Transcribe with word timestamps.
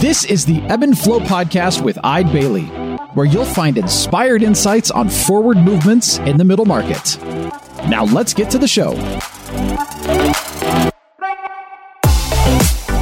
This 0.00 0.26
is 0.26 0.44
the 0.44 0.60
Ebb 0.68 0.82
and 0.82 0.96
Flow 0.96 1.20
podcast 1.20 1.82
with 1.82 1.98
Eide 2.04 2.30
Bailly, 2.30 2.66
where 3.14 3.24
you'll 3.24 3.46
find 3.46 3.78
inspired 3.78 4.42
insights 4.42 4.90
on 4.90 5.08
forward 5.08 5.56
movements 5.56 6.18
in 6.18 6.36
the 6.36 6.44
middle 6.44 6.66
market. 6.66 7.16
Now 7.88 8.04
let's 8.04 8.34
get 8.34 8.50
to 8.50 8.58
the 8.58 8.68
show. 8.68 8.94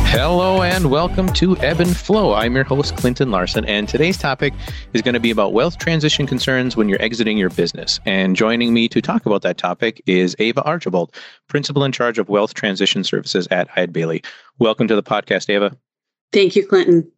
Hello 0.07 0.63
and 0.63 0.89
welcome 0.89 1.33
to 1.33 1.57
Ebb 1.57 1.81
and 1.81 1.97
Flow. 1.97 2.33
I'm 2.33 2.55
your 2.55 2.63
host, 2.63 2.97
Clinton 2.97 3.33
Larson, 3.33 3.65
and 3.65 3.89
today's 3.89 4.17
topic 4.17 4.55
is 4.93 5.03
going 5.03 5.15
to 5.15 5.21
be 5.21 5.33
about 5.33 5.53
wealth 5.53 5.79
transition 5.79 6.29
concerns 6.29 6.77
when 6.77 6.89
you're 6.89 7.03
exiting 7.03 7.37
your 7.37 7.51
business. 7.51 7.99
And 8.07 8.37
joining 8.37 8.73
me 8.73 8.89
to 8.91 9.03
talk 9.03 9.27
about 9.27 9.43
that 9.43 9.59
topic 9.59 10.01
is 10.07 10.37
Ava 10.39 10.63
Archibald, 10.63 11.13
Principal 11.49 11.83
in 11.83 11.91
charge 11.91 12.21
of 12.21 12.29
Wealth 12.29 12.55
Transition 12.55 13.03
Services 13.03 13.49
at 13.51 13.69
Eide 13.77 13.93
Bailly. 13.93 14.23
Welcome 14.61 14.87
to 14.87 14.95
the 14.95 15.03
podcast, 15.03 15.51
Ava. 15.51 15.77
Thank 16.35 16.57
you, 16.57 16.67
Clinton. 16.67 17.09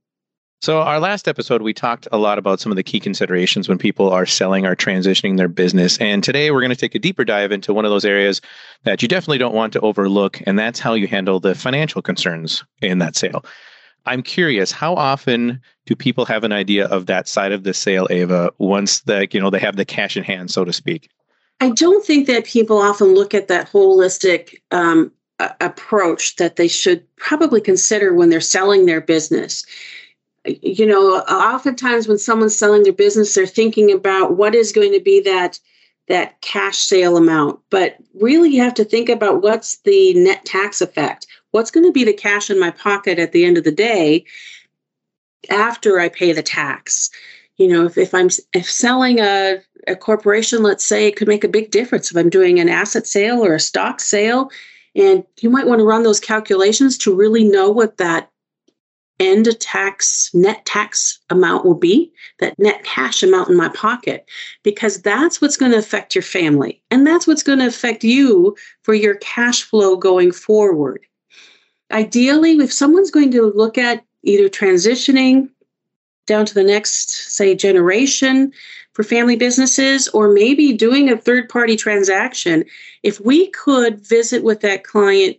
So, 0.61 0.81
our 0.81 1.01
last 1.01 1.27
episode, 1.27 1.63
we 1.63 1.73
talked 1.73 2.07
a 2.13 2.19
lot 2.19 2.39
about 2.39 2.61
some 2.61 2.71
of 2.71 2.77
the 2.77 2.83
key 2.83 3.01
considerations 3.01 3.67
when 3.67 3.79
people 3.79 4.11
are 4.11 4.27
selling 4.27 4.67
or 4.67 4.77
transitioning 4.77 5.39
their 5.39 5.49
business. 5.49 5.97
And 5.99 6.23
today, 6.23 6.51
we're 6.51 6.61
going 6.61 6.71
to 6.71 6.77
take 6.77 6.95
a 6.95 6.99
deeper 6.99 7.25
dive 7.25 7.51
into 7.51 7.73
one 7.73 7.87
of 7.87 7.91
those 7.91 8.05
areas 8.05 8.43
that 8.85 9.01
you 9.01 9.09
definitely 9.09 9.39
don't 9.39 9.55
want 9.55 9.73
to 9.73 9.81
overlook, 9.81 10.43
and 10.47 10.59
that's 10.59 10.81
how 10.81 10.93
you 10.93 11.07
handle 11.07 11.41
the 11.41 11.55
financial 11.55 12.03
concerns 12.03 12.63
in 12.83 12.99
that 12.99 13.17
sale. 13.17 13.43
I'm 14.05 14.23
curious, 14.23 14.71
how 14.71 14.95
often 14.95 15.61
do 15.87 15.97
people 15.97 16.27
have 16.27 16.45
an 16.45 16.53
idea 16.53 16.87
of 16.87 17.07
that 17.07 17.27
side 17.27 17.53
of 17.53 17.65
the 17.65 17.73
sale, 17.73 18.07
Ava, 18.11 18.51
once 18.59 19.01
the, 19.01 19.27
you 19.33 19.41
know, 19.41 19.51
they 19.51 19.59
have 19.59 19.77
the 19.77 19.85
cash 19.85 20.17
in 20.17 20.25
hand, 20.25 20.51
so 20.51 20.65
to 20.65 20.73
speak? 20.73 21.09
I 21.61 21.71
don't 21.71 22.05
think 22.05 22.27
that 22.27 22.45
people 22.45 22.79
often 22.79 23.15
look 23.15 23.33
at 23.33 23.49
that 23.49 23.71
holistic 23.71 24.57
um, 24.71 25.11
approach 25.39 26.37
that 26.37 26.57
they 26.57 26.69
should 26.69 27.05
probably 27.17 27.61
consider 27.61 28.15
when 28.15 28.31
they're 28.31 28.41
selling 28.41 28.87
their 28.87 29.01
business. 29.01 29.67
You 30.47 30.87
know 30.87 31.19
oftentimes 31.21 32.09
when 32.09 32.19
someone's 32.19 32.57
selling 32.57 32.85
their 32.85 32.93
business 32.93 33.35
they're 33.35 33.47
thinking 33.47 33.91
about 33.93 34.37
what 34.37 34.55
is 34.55 34.73
going 34.73 34.93
to 34.93 35.01
be 35.01 35.21
that 35.21 35.59
that 36.09 36.41
cash 36.41 36.79
sale 36.79 37.17
amount. 37.17 37.59
But 37.69 37.97
really 38.15 38.51
you 38.51 38.63
have 38.63 38.75
to 38.75 38.85
think 38.85 39.09
about 39.09 39.43
what's 39.43 39.79
the 39.79 40.15
net 40.15 40.45
tax 40.45 40.81
effect. 40.81 41.27
What's 41.51 41.73
going 41.73 41.85
to 41.85 41.93
be 41.93 42.05
the 42.05 42.13
cash 42.13 42.49
in 42.49 42.61
my 42.61 42.71
pocket 42.71 43.19
at 43.19 43.33
the 43.33 43.45
end 43.45 43.59
of 43.59 43.65
the 43.65 43.73
day 43.73 44.25
after 45.51 45.99
i 45.99 46.09
pay 46.09 46.33
the 46.33 46.43
tax? 46.43 47.11
You 47.57 47.69
know 47.69 47.85
if, 47.85 47.99
if 47.99 48.15
i'm 48.15 48.31
if 48.55 48.71
selling 48.71 49.19
a, 49.21 49.59
a 49.87 49.97
corporation 49.97 50.63
let's 50.63 50.87
say 50.87 51.09
it 51.09 51.17
could 51.17 51.29
make 51.29 51.45
a 51.45 51.49
big 51.49 51.73
difference. 51.73 52.11
If 52.11 52.17
i'm 52.17 52.31
doing 52.31 52.59
an 52.61 52.69
asset 52.69 53.07
sale 53.07 53.45
or 53.45 53.55
a 53.55 53.61
stock 53.61 54.01
sale 54.01 54.51
and 54.97 55.25
you 55.41 55.51
might 55.51 55.67
want 55.67 55.79
to 55.79 55.85
run 55.85 56.03
those 56.03 56.19
calculations 56.19 56.97
to 56.99 57.15
really 57.15 57.45
know 57.45 57.71
what 57.71 57.99
that 57.99 58.31
end 59.19 59.49
tax 59.61 60.31
net 60.35 60.65
tax 60.67 61.19
amount 61.31 61.65
will 61.65 61.75
be 61.75 62.13
that 62.39 62.59
net 62.59 62.85
cash 62.85 63.23
amount 63.23 63.49
in 63.49 63.57
my 63.57 63.69
pocket 63.71 64.29
because 64.63 65.01
that's 65.01 65.41
what's 65.41 65.57
going 65.57 65.73
to 65.73 65.79
affect 65.79 66.15
your 66.15 66.23
family 66.23 66.83
and 66.91 67.07
that's 67.07 67.27
what's 67.27 67.43
going 67.43 67.59
to 67.59 67.67
affect 67.67 68.05
you 68.05 68.55
for 68.83 68.93
your 68.93 69.15
cash 69.17 69.63
flow 69.63 69.97
going 69.97 70.31
forward. 70.33 71.01
Ideally 71.91 72.59
if 72.59 72.73
someone's 72.73 73.11
going 73.11 73.31
to 73.33 73.53
look 73.55 73.79
at 73.79 74.05
either 74.23 74.51
transitioning 74.51 75.49
down 76.27 76.45
to 76.45 76.55
the 76.55 76.65
next 76.65 77.11
say 77.35 77.55
generation 77.55 78.53
for 78.97 79.03
family 79.03 79.37
businesses 79.37 80.09
or 80.09 80.33
maybe 80.33 80.73
doing 80.73 81.11
a 81.11 81.19
third 81.19 81.51
party 81.51 81.77
transaction 81.77 82.65
if 83.03 83.21
we 83.21 83.51
could 83.51 84.01
visit 84.01 84.43
with 84.43 84.63
that 84.63 84.85
client 84.85 85.37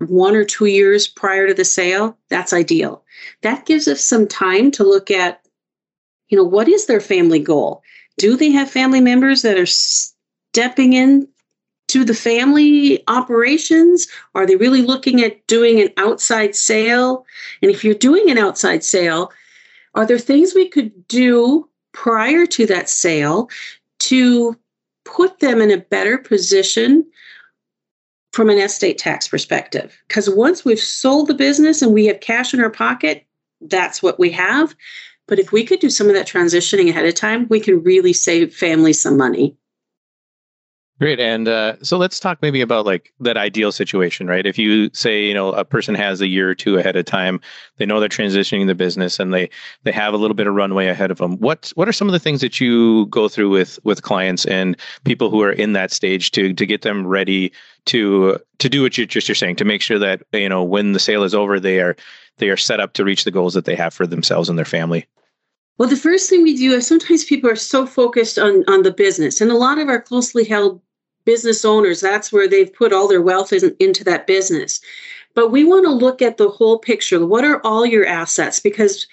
one 0.00 0.36
or 0.36 0.44
two 0.44 0.66
years 0.66 1.08
prior 1.08 1.46
to 1.46 1.54
the 1.54 1.64
sale, 1.64 2.18
that's 2.28 2.52
ideal. 2.52 3.02
That 3.40 3.64
gives 3.64 3.88
us 3.88 4.04
some 4.04 4.28
time 4.28 4.70
to 4.72 4.84
look 4.84 5.10
at, 5.10 5.40
you 6.28 6.36
know, 6.36 6.44
what 6.44 6.68
is 6.68 6.84
their 6.84 7.00
family 7.00 7.38
goal? 7.38 7.82
Do 8.18 8.36
they 8.36 8.50
have 8.50 8.70
family 8.70 9.00
members 9.00 9.40
that 9.42 9.56
are 9.56 9.64
stepping 9.64 10.92
in 10.92 11.26
to 11.88 12.04
the 12.04 12.12
family 12.12 13.02
operations? 13.08 14.08
Are 14.34 14.44
they 14.44 14.56
really 14.56 14.82
looking 14.82 15.22
at 15.22 15.46
doing 15.46 15.80
an 15.80 15.88
outside 15.96 16.54
sale? 16.54 17.24
And 17.62 17.70
if 17.70 17.82
you're 17.82 17.94
doing 17.94 18.30
an 18.30 18.36
outside 18.36 18.84
sale, 18.84 19.32
are 19.94 20.04
there 20.04 20.18
things 20.18 20.54
we 20.54 20.68
could 20.68 21.08
do 21.08 21.67
prior 21.92 22.46
to 22.46 22.66
that 22.66 22.88
sale 22.88 23.48
to 24.00 24.56
put 25.04 25.40
them 25.40 25.60
in 25.60 25.70
a 25.70 25.78
better 25.78 26.18
position 26.18 27.04
from 28.32 28.50
an 28.50 28.58
estate 28.58 28.98
tax 28.98 29.26
perspective. 29.26 29.96
Because 30.06 30.28
once 30.28 30.64
we've 30.64 30.78
sold 30.78 31.28
the 31.28 31.34
business 31.34 31.82
and 31.82 31.92
we 31.92 32.06
have 32.06 32.20
cash 32.20 32.52
in 32.54 32.60
our 32.60 32.70
pocket, 32.70 33.24
that's 33.62 34.02
what 34.02 34.18
we 34.18 34.30
have. 34.30 34.76
But 35.26 35.38
if 35.38 35.52
we 35.52 35.64
could 35.64 35.80
do 35.80 35.90
some 35.90 36.08
of 36.08 36.14
that 36.14 36.26
transitioning 36.26 36.88
ahead 36.88 37.06
of 37.06 37.14
time, 37.14 37.46
we 37.48 37.60
can 37.60 37.82
really 37.82 38.12
save 38.12 38.54
families 38.54 39.02
some 39.02 39.16
money. 39.16 39.56
Great. 41.00 41.20
And 41.20 41.46
uh, 41.46 41.76
so 41.80 41.96
let's 41.96 42.18
talk 42.18 42.42
maybe 42.42 42.60
about 42.60 42.84
like 42.84 43.12
that 43.20 43.36
ideal 43.36 43.70
situation, 43.70 44.26
right? 44.26 44.44
If 44.44 44.58
you 44.58 44.90
say, 44.92 45.24
you 45.24 45.32
know, 45.32 45.52
a 45.52 45.64
person 45.64 45.94
has 45.94 46.20
a 46.20 46.26
year 46.26 46.50
or 46.50 46.56
two 46.56 46.76
ahead 46.76 46.96
of 46.96 47.04
time, 47.04 47.40
they 47.76 47.86
know 47.86 48.00
they're 48.00 48.08
transitioning 48.08 48.66
the 48.66 48.74
business 48.74 49.20
and 49.20 49.32
they 49.32 49.48
they 49.84 49.92
have 49.92 50.12
a 50.12 50.16
little 50.16 50.34
bit 50.34 50.48
of 50.48 50.54
runway 50.54 50.88
ahead 50.88 51.12
of 51.12 51.18
them. 51.18 51.38
What 51.38 51.72
what 51.76 51.88
are 51.88 51.92
some 51.92 52.08
of 52.08 52.12
the 52.12 52.18
things 52.18 52.40
that 52.40 52.60
you 52.60 53.06
go 53.06 53.28
through 53.28 53.50
with 53.50 53.78
with 53.84 54.02
clients 54.02 54.44
and 54.46 54.76
people 55.04 55.30
who 55.30 55.40
are 55.40 55.52
in 55.52 55.72
that 55.74 55.92
stage 55.92 56.32
to 56.32 56.52
to 56.52 56.66
get 56.66 56.82
them 56.82 57.06
ready 57.06 57.52
to 57.84 58.40
to 58.58 58.68
do 58.68 58.82
what 58.82 58.98
you 58.98 59.06
just 59.06 59.28
you're 59.28 59.36
saying 59.36 59.56
to 59.56 59.64
make 59.64 59.82
sure 59.82 60.00
that 60.00 60.22
you 60.32 60.48
know 60.48 60.64
when 60.64 60.94
the 60.94 60.98
sale 60.98 61.22
is 61.22 61.34
over 61.34 61.60
they 61.60 61.78
are 61.78 61.94
they 62.38 62.48
are 62.48 62.56
set 62.56 62.80
up 62.80 62.94
to 62.94 63.04
reach 63.04 63.22
the 63.22 63.30
goals 63.30 63.54
that 63.54 63.66
they 63.66 63.76
have 63.76 63.94
for 63.94 64.06
themselves 64.06 64.48
and 64.48 64.58
their 64.58 64.64
family? 64.64 65.06
Well, 65.76 65.88
the 65.88 65.96
first 65.96 66.28
thing 66.28 66.42
we 66.42 66.56
do 66.56 66.72
is 66.72 66.88
sometimes 66.88 67.24
people 67.24 67.48
are 67.48 67.54
so 67.54 67.86
focused 67.86 68.36
on 68.36 68.64
on 68.66 68.82
the 68.82 68.90
business, 68.90 69.40
and 69.40 69.52
a 69.52 69.56
lot 69.56 69.78
of 69.78 69.88
our 69.88 70.02
closely 70.02 70.42
held 70.44 70.80
business 71.28 71.62
owners, 71.62 72.00
that's 72.00 72.32
where 72.32 72.48
they've 72.48 72.72
put 72.72 72.90
all 72.90 73.06
their 73.06 73.20
wealth 73.20 73.52
in, 73.52 73.76
into 73.80 74.02
that 74.02 74.26
business. 74.26 74.80
But 75.34 75.50
we 75.50 75.62
want 75.62 75.84
to 75.84 75.90
look 75.90 76.22
at 76.22 76.38
the 76.38 76.48
whole 76.48 76.78
picture. 76.78 77.26
What 77.26 77.44
are 77.44 77.60
all 77.66 77.84
your 77.84 78.06
assets? 78.06 78.60
Because 78.60 79.06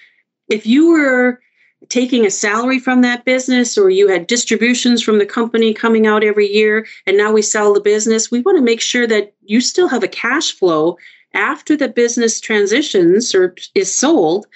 if 0.48 0.66
you 0.66 0.88
were 0.88 1.42
taking 1.90 2.24
a 2.24 2.30
salary 2.30 2.78
from 2.78 3.02
that 3.02 3.26
business 3.26 3.76
or 3.76 3.90
you 3.90 4.08
had 4.08 4.26
distributions 4.26 5.02
from 5.02 5.18
the 5.18 5.26
company 5.26 5.74
coming 5.74 6.06
out 6.06 6.24
every 6.24 6.46
year 6.50 6.86
and 7.06 7.18
now 7.18 7.32
we 7.32 7.42
sell 7.42 7.74
the 7.74 7.82
business, 7.82 8.30
we 8.30 8.40
want 8.40 8.56
to 8.56 8.64
make 8.64 8.80
sure 8.80 9.06
that 9.06 9.34
you 9.44 9.60
still 9.60 9.86
have 9.86 10.02
a 10.02 10.08
cash 10.08 10.52
flow 10.52 10.96
after 11.34 11.76
the 11.76 11.86
business 11.88 12.40
transitions 12.40 13.34
or 13.34 13.54
is 13.74 13.94
sold. 13.94 14.46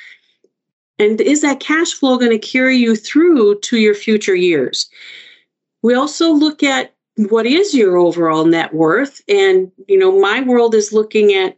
And 0.98 1.20
is 1.20 1.42
that 1.42 1.60
cash 1.60 1.92
flow 1.92 2.16
going 2.16 2.30
to 2.30 2.38
carry 2.38 2.78
you 2.78 2.96
through 2.96 3.60
to 3.60 3.76
your 3.76 3.94
future 3.94 4.34
years? 4.34 4.88
We 5.82 5.92
also 5.92 6.30
look 6.32 6.62
at 6.62 6.94
what 7.28 7.46
is 7.46 7.74
your 7.74 7.96
overall 7.96 8.44
net 8.44 8.72
worth? 8.72 9.20
And, 9.28 9.70
you 9.88 9.98
know, 9.98 10.18
my 10.18 10.40
world 10.40 10.74
is 10.74 10.92
looking 10.92 11.34
at 11.34 11.56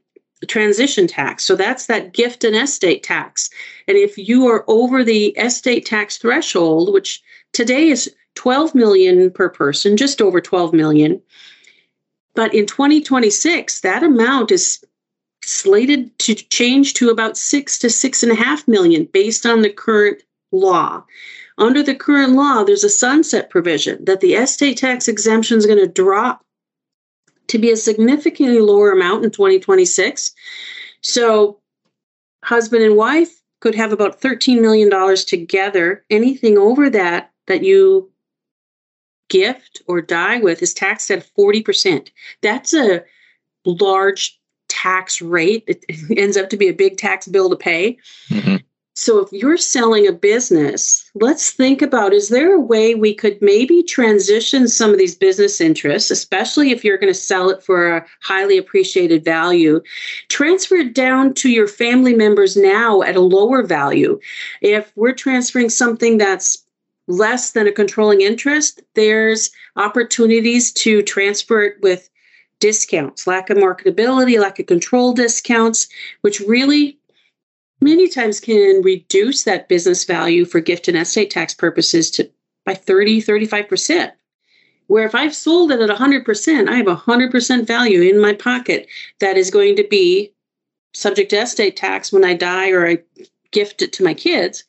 transition 0.49 1.06
tax. 1.06 1.45
So 1.45 1.55
that's 1.55 1.87
that 1.87 2.12
gift 2.12 2.43
and 2.43 2.56
estate 2.56 3.03
tax. 3.03 3.49
And 3.87 3.97
if 3.97 4.19
you 4.19 4.47
are 4.49 4.65
over 4.67 5.05
the 5.05 5.28
estate 5.39 5.87
tax 5.87 6.19
threshold, 6.19 6.93
which 6.93 7.23
today 7.53 7.89
is 7.89 8.12
12 8.34 8.75
million 8.75 9.31
per 9.31 9.49
person, 9.49 9.97
just 9.97 10.21
over 10.21 10.41
12 10.41 10.73
million, 10.73 11.23
but 12.34 12.53
in 12.55 12.67
2026, 12.67 13.81
that 13.81 14.03
amount 14.03 14.50
is 14.50 14.83
slated 15.44 16.17
to 16.21 16.34
change 16.34 16.94
to 16.94 17.11
about 17.11 17.37
six 17.37 17.79
to 17.81 17.91
six 17.91 18.23
and 18.23 18.33
a 18.33 18.37
half 18.37 18.67
million 18.67 19.05
based 19.12 19.44
on 19.44 19.62
the 19.62 19.71
current 19.71 20.23
law. 20.50 21.05
Under 21.58 21.82
the 21.82 21.94
current 21.94 22.32
law, 22.32 22.64
there's 22.64 22.84
a 22.84 22.88
sunset 22.88 23.50
provision 23.50 24.04
that 24.04 24.20
the 24.20 24.34
estate 24.34 24.78
tax 24.78 25.08
exemption 25.08 25.58
is 25.58 25.66
going 25.66 25.78
to 25.78 25.86
drop 25.86 26.44
to 27.48 27.58
be 27.58 27.70
a 27.70 27.76
significantly 27.76 28.60
lower 28.60 28.92
amount 28.92 29.24
in 29.24 29.30
2026. 29.30 30.32
So, 31.02 31.60
husband 32.44 32.82
and 32.82 32.96
wife 32.96 33.43
could 33.60 33.75
have 33.75 33.93
about 33.93 34.20
$13 34.20 34.60
million 34.60 35.16
together. 35.16 36.04
Anything 36.10 36.58
over 36.58 36.88
that 36.90 37.31
that 37.46 37.62
you 37.62 38.10
gift 39.28 39.82
or 39.87 40.00
die 40.00 40.38
with 40.38 40.62
is 40.62 40.75
taxed 40.75 41.10
at 41.10 41.26
40%. 41.38 42.08
That's 42.43 42.75
a 42.75 43.02
large 43.64 44.38
tax 44.69 45.22
rate. 45.22 45.64
It 45.66 45.84
ends 46.16 46.37
up 46.37 46.50
to 46.50 46.56
be 46.56 46.69
a 46.69 46.75
big 46.75 46.96
tax 46.96 47.28
bill 47.28 47.50
to 47.50 47.56
pay. 47.56 47.98
Mm-hmm. 48.28 48.56
So, 48.94 49.21
if 49.21 49.33
you're 49.33 49.56
selling 49.56 50.06
a 50.06 50.12
business, 50.12 51.11
let's 51.15 51.50
think 51.50 51.81
about 51.81 52.12
is 52.12 52.29
there 52.29 52.55
a 52.55 52.61
way 52.61 52.94
we 52.94 53.15
could 53.15 53.41
maybe 53.41 53.83
transition 53.83 54.69
some 54.69 54.91
of 54.91 54.99
these 54.99 55.15
business 55.15 55.62
interests, 55.62 56.11
especially 56.11 56.73
if 56.73 56.85
you're 56.85 56.99
going 56.99 57.12
to 57.12 57.19
sell 57.19 57.49
it 57.49 57.62
for 57.62 57.97
a 57.97 58.06
highly 58.21 58.59
appreciated 58.59 59.25
value, 59.25 59.81
transfer 60.29 60.77
it 60.77 60.94
down 60.94 61.33
to 61.35 61.49
your 61.49 61.69
family 61.69 62.15
members 62.15 62.55
now 62.55 63.00
at 63.00 63.17
a 63.17 63.21
lower 63.21 63.62
value? 63.62 64.21
If 64.61 64.93
we're 64.94 65.15
transferring 65.15 65.71
something 65.71 66.19
that's 66.19 66.62
less 67.09 67.53
than 67.53 67.67
a 67.67 67.73
controlling 67.73 68.21
interest, 68.21 68.83
there's 68.94 69.50
opportunities 69.77 70.71
to 70.73 71.03
transfer 71.03 71.62
it 71.62 71.77
with 71.81 72.11
discounts, 72.59 73.27
lack 73.27 73.50
of 73.50 73.56
marketability, 73.56 74.39
lack 74.39 74.59
of 74.59 74.67
control 74.67 75.12
discounts, 75.15 75.89
which 76.21 76.41
really 76.41 76.99
many 77.82 78.08
times 78.08 78.40
can 78.40 78.81
reduce 78.82 79.44
that 79.44 79.69
business 79.69 80.05
value 80.05 80.44
for 80.44 80.61
gift 80.61 80.88
and 80.88 80.96
estate 80.96 81.31
tax 81.31 81.52
purposes 81.52 82.11
to 82.12 82.31
by 82.64 82.75
30, 82.75 83.20
35%. 83.23 84.12
Where 84.87 85.05
if 85.05 85.14
I've 85.14 85.34
sold 85.34 85.73
it 85.73 85.81
at 85.81 85.96
100%, 85.96 86.69
I 86.69 86.76
have 86.76 86.87
100% 86.87 87.67
value 87.67 88.02
in 88.02 88.20
my 88.20 88.34
pocket 88.34 88.87
that 89.20 89.37
is 89.37 89.50
going 89.50 89.76
to 89.76 89.84
be 89.88 90.32
subject 90.94 91.31
to 91.31 91.40
estate 91.40 91.76
tax 91.76 92.12
when 92.12 92.25
I 92.25 92.34
die 92.34 92.70
or 92.70 92.87
I 92.87 92.99
gift 93.50 93.82
it 93.82 93.93
to 93.94 94.05
my 94.05 94.14
kids. 94.14 94.64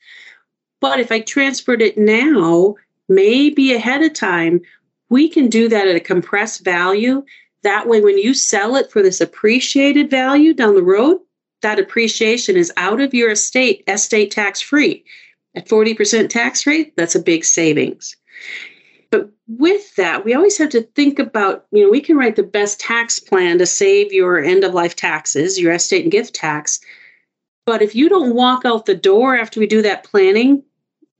But 0.80 1.00
if 1.00 1.12
I 1.12 1.22
transferred 1.22 1.82
it 1.82 1.98
now, 1.98 2.76
maybe 3.10 3.74
ahead 3.74 4.04
of 4.04 4.14
time, 4.14 4.62
we 5.10 5.30
can 5.30 5.48
do 5.48 5.70
that 5.70 5.88
at 5.88 5.96
a 5.96 6.00
compressed 6.00 6.64
value. 6.64 7.24
That 7.64 7.88
way, 7.88 8.02
when 8.02 8.18
you 8.18 8.34
sell 8.34 8.76
it 8.76 8.92
for 8.92 9.02
this 9.02 9.22
appreciated 9.22 10.10
value 10.10 10.54
down 10.54 10.76
the 10.76 10.84
road, 10.84 11.20
that 11.64 11.80
appreciation 11.80 12.56
is 12.56 12.72
out 12.78 13.02
of 13.02 13.14
your 13.14 13.32
estate, 13.32 13.84
estate 13.88 14.32
tax 14.32 14.62
free. 14.62 15.04
At 15.56 15.68
40% 15.68 16.30
tax 16.30 16.66
rate, 16.66 16.94
that's 16.96 17.16
a 17.16 17.22
big 17.22 17.44
savings. 17.46 18.16
But 19.12 19.30
with 19.48 19.96
that, 19.96 20.26
we 20.26 20.34
always 20.34 20.58
have 20.58 20.70
to 20.70 20.82
think 20.82 21.20
about, 21.20 21.66
you 21.72 21.84
know, 21.84 21.92
we 21.92 22.02
can 22.02 22.18
write 22.18 22.36
the 22.36 22.44
best 22.44 22.80
tax 22.80 23.20
plan 23.20 23.60
to 23.60 23.66
save 23.66 24.12
your 24.12 24.40
end 24.40 24.64
of 24.64 24.74
life 24.74 24.96
taxes, 24.96 25.60
your 25.60 25.74
estate 25.74 26.04
and 26.04 26.12
gift 26.12 26.34
tax. 26.34 26.80
But 27.66 27.82
if 27.82 27.96
you 27.96 28.10
don't 28.10 28.36
walk 28.36 28.66
out 28.66 28.86
the 28.86 28.96
door 28.96 29.38
after 29.38 29.60
we 29.60 29.68
do 29.68 29.82
that 29.84 30.04
planning, 30.04 30.64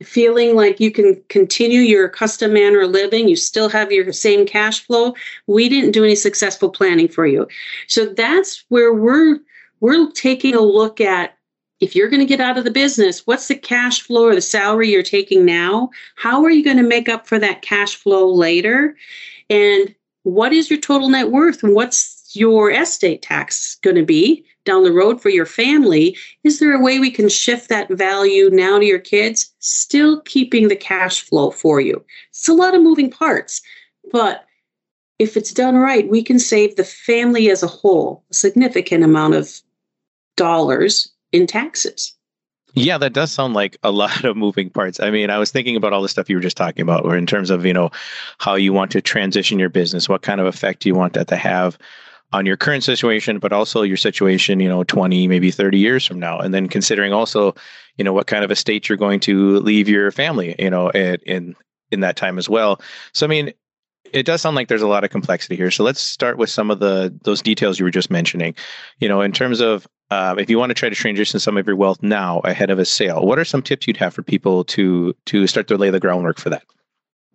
feeling 0.02 0.56
like 0.56 0.80
you 0.80 0.92
can 0.92 1.24
continue 1.30 1.82
your 1.82 2.10
custom 2.10 2.54
manner 2.54 2.82
of 2.82 2.92
living, 2.92 3.28
you 3.28 3.36
still 3.36 3.70
have 3.70 3.92
your 3.92 4.12
same 4.12 4.46
cash 4.46 4.86
flow, 4.86 5.14
we 5.48 5.70
didn't 5.70 5.92
do 5.92 6.04
any 6.04 6.16
successful 6.16 6.70
planning 6.70 7.08
for 7.08 7.26
you. 7.26 7.48
So 7.88 8.08
that's 8.08 8.66
where 8.70 8.94
we're 8.94 9.40
we're 9.84 10.10
taking 10.12 10.56
a 10.56 10.62
look 10.62 11.02
at 11.02 11.38
if 11.82 11.94
you're 11.94 12.08
going 12.08 12.22
to 12.22 12.26
get 12.26 12.40
out 12.40 12.58
of 12.58 12.64
the 12.64 12.72
business, 12.72 13.28
what's 13.28 13.50
the 13.50 13.56
cash 13.56 14.02
flow 14.02 14.28
or 14.28 14.34
the 14.34 14.40
salary 14.40 14.90
you're 14.90 15.04
taking 15.04 15.44
now? 15.44 15.90
How 16.16 16.42
are 16.46 16.50
you 16.50 16.64
going 16.64 16.78
to 16.78 16.84
make 16.84 17.10
up 17.10 17.28
for 17.28 17.38
that 17.40 17.64
cash 17.64 17.98
flow 17.98 18.26
later? 18.26 18.96
And 19.50 19.94
what 20.24 20.54
is 20.54 20.70
your 20.70 20.80
total 20.80 21.10
net 21.10 21.32
worth? 21.32 21.64
And 21.64 21.76
what's 21.76 22.32
your 22.34 22.72
estate 22.72 23.22
tax 23.24 23.76
going 23.82 23.98
to 23.98 24.06
be 24.06 24.46
down 24.64 24.86
the 24.86 24.94
road 24.94 25.22
for 25.22 25.28
your 25.28 25.46
family? 25.46 26.16
Is 26.46 26.60
there 26.60 26.74
a 26.74 26.82
way 26.82 27.00
we 27.00 27.12
can 27.12 27.28
shift 27.28 27.68
that 27.68 27.90
value 27.90 28.50
now 28.50 28.80
to 28.80 28.86
your 28.86 29.00
kids, 29.00 29.54
still 29.60 30.22
keeping 30.22 30.70
the 30.70 30.78
cash 30.78 31.20
flow 31.20 31.52
for 31.52 31.82
you? 31.82 32.02
It's 32.30 32.48
a 32.48 32.54
lot 32.54 32.74
of 32.74 32.82
moving 32.82 33.12
parts, 33.12 33.62
but 34.14 34.46
if 35.20 35.36
it's 35.36 35.52
done 35.52 35.76
right, 35.76 36.10
we 36.10 36.24
can 36.24 36.40
save 36.40 36.78
the 36.78 36.86
family 36.86 37.52
as 37.52 37.64
a 37.64 37.68
whole 37.68 38.24
a 38.32 38.34
significant 38.34 39.04
amount 39.04 39.34
of 39.34 39.62
dollars 40.36 41.12
in 41.32 41.48
taxes. 41.48 42.14
Yeah, 42.76 42.98
that 42.98 43.14
does 43.14 43.32
sound 43.32 43.54
like 43.54 43.78
a 43.84 43.92
lot 44.04 44.24
of 44.24 44.36
moving 44.36 44.70
parts. 44.70 45.00
I 45.00 45.12
mean, 45.12 45.30
I 45.30 45.38
was 45.38 45.52
thinking 45.52 45.76
about 45.76 45.94
all 45.94 46.02
the 46.02 46.10
stuff 46.10 46.30
you 46.30 46.36
were 46.36 46.42
just 46.42 46.58
talking 46.58 46.82
about, 46.82 47.06
or 47.06 47.16
in 47.16 47.26
terms 47.26 47.50
of, 47.50 47.66
you 47.66 47.74
know, 47.74 47.92
how 48.40 48.56
you 48.56 48.74
want 48.74 48.92
to 48.92 49.02
transition 49.02 49.60
your 49.60 49.70
business, 49.70 50.10
what 50.10 50.22
kind 50.22 50.42
of 50.42 50.48
effect 50.48 50.86
you 50.86 50.96
want 50.96 51.14
that 51.14 51.28
to 51.28 51.36
have 51.36 51.78
on 52.32 52.48
your 52.48 52.58
current 52.58 52.84
situation, 52.84 53.38
but 53.38 53.54
also 53.54 53.84
your 53.84 53.98
situation, 53.98 54.60
you 54.60 54.68
know, 54.68 54.84
20, 54.84 55.28
maybe 55.28 55.52
30 55.52 55.78
years 55.78 56.06
from 56.06 56.20
now. 56.20 56.40
And 56.40 56.52
then 56.54 56.68
considering 56.68 57.14
also, 57.14 57.54
you 57.98 58.04
know, 58.04 58.12
what 58.12 58.26
kind 58.26 58.44
of 58.44 58.50
a 58.50 58.56
state 58.56 58.90
you're 58.90 58.98
going 58.98 59.20
to 59.22 59.60
leave 59.60 59.88
your 59.88 60.12
family, 60.12 60.56
you 60.58 60.70
know, 60.70 60.90
in 60.90 61.56
in 61.92 62.00
that 62.00 62.16
time 62.16 62.40
as 62.40 62.50
well. 62.50 62.82
So 63.14 63.28
I 63.28 63.30
mean, 63.30 63.54
it 64.14 64.26
does 64.26 64.42
sound 64.42 64.56
like 64.56 64.68
there's 64.68 64.82
a 64.82 64.88
lot 64.88 65.04
of 65.04 65.10
complexity 65.10 65.56
here. 65.56 65.72
So 65.72 65.84
let's 65.84 66.02
start 66.02 66.38
with 66.38 66.50
some 66.50 66.72
of 66.72 66.80
the 66.80 67.14
those 67.24 67.42
details 67.42 67.80
you 67.80 67.86
were 67.86 67.92
just 67.92 68.12
mentioning. 68.12 68.56
You 69.00 69.10
know, 69.10 69.22
in 69.22 69.32
terms 69.32 69.60
of 69.60 69.88
uh, 70.12 70.36
if 70.38 70.50
you 70.50 70.60
want 70.60 70.70
to 70.70 70.76
try 70.76 70.90
to 70.90 70.96
transition 70.96 71.40
some 71.40 71.58
of 71.58 71.66
your 71.66 71.76
wealth 71.76 72.02
now 72.04 72.40
ahead 72.40 72.70
of 72.70 72.80
a 72.80 72.86
sale, 72.86 73.26
what 73.26 73.40
are 73.40 73.46
some 73.46 73.62
tips 73.62 73.88
you'd 73.88 73.98
have 73.98 74.14
for 74.14 74.24
people 74.24 74.64
to 74.66 75.16
to 75.26 75.48
start 75.48 75.68
to 75.68 75.78
lay 75.78 75.90
the 75.90 76.00
groundwork 76.00 76.40
for 76.40 76.50
that? 76.50 76.64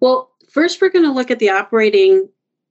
Well, 0.01 0.31
first 0.51 0.81
we're 0.81 0.91
going 0.91 1.05
to 1.05 1.13
look 1.13 1.31
at 1.31 1.41
the 1.41 1.51
operating 1.51 2.29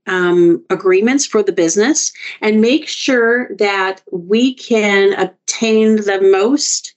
um, 0.07 0.63
agreements 0.69 1.25
for 1.25 1.44
the 1.44 1.51
business 1.51 2.13
and 2.42 2.62
make 2.62 2.88
sure 2.88 3.50
that 3.57 4.01
we 4.12 4.53
can 4.53 5.13
obtain 5.19 5.98
the 5.98 6.21
most 6.31 6.95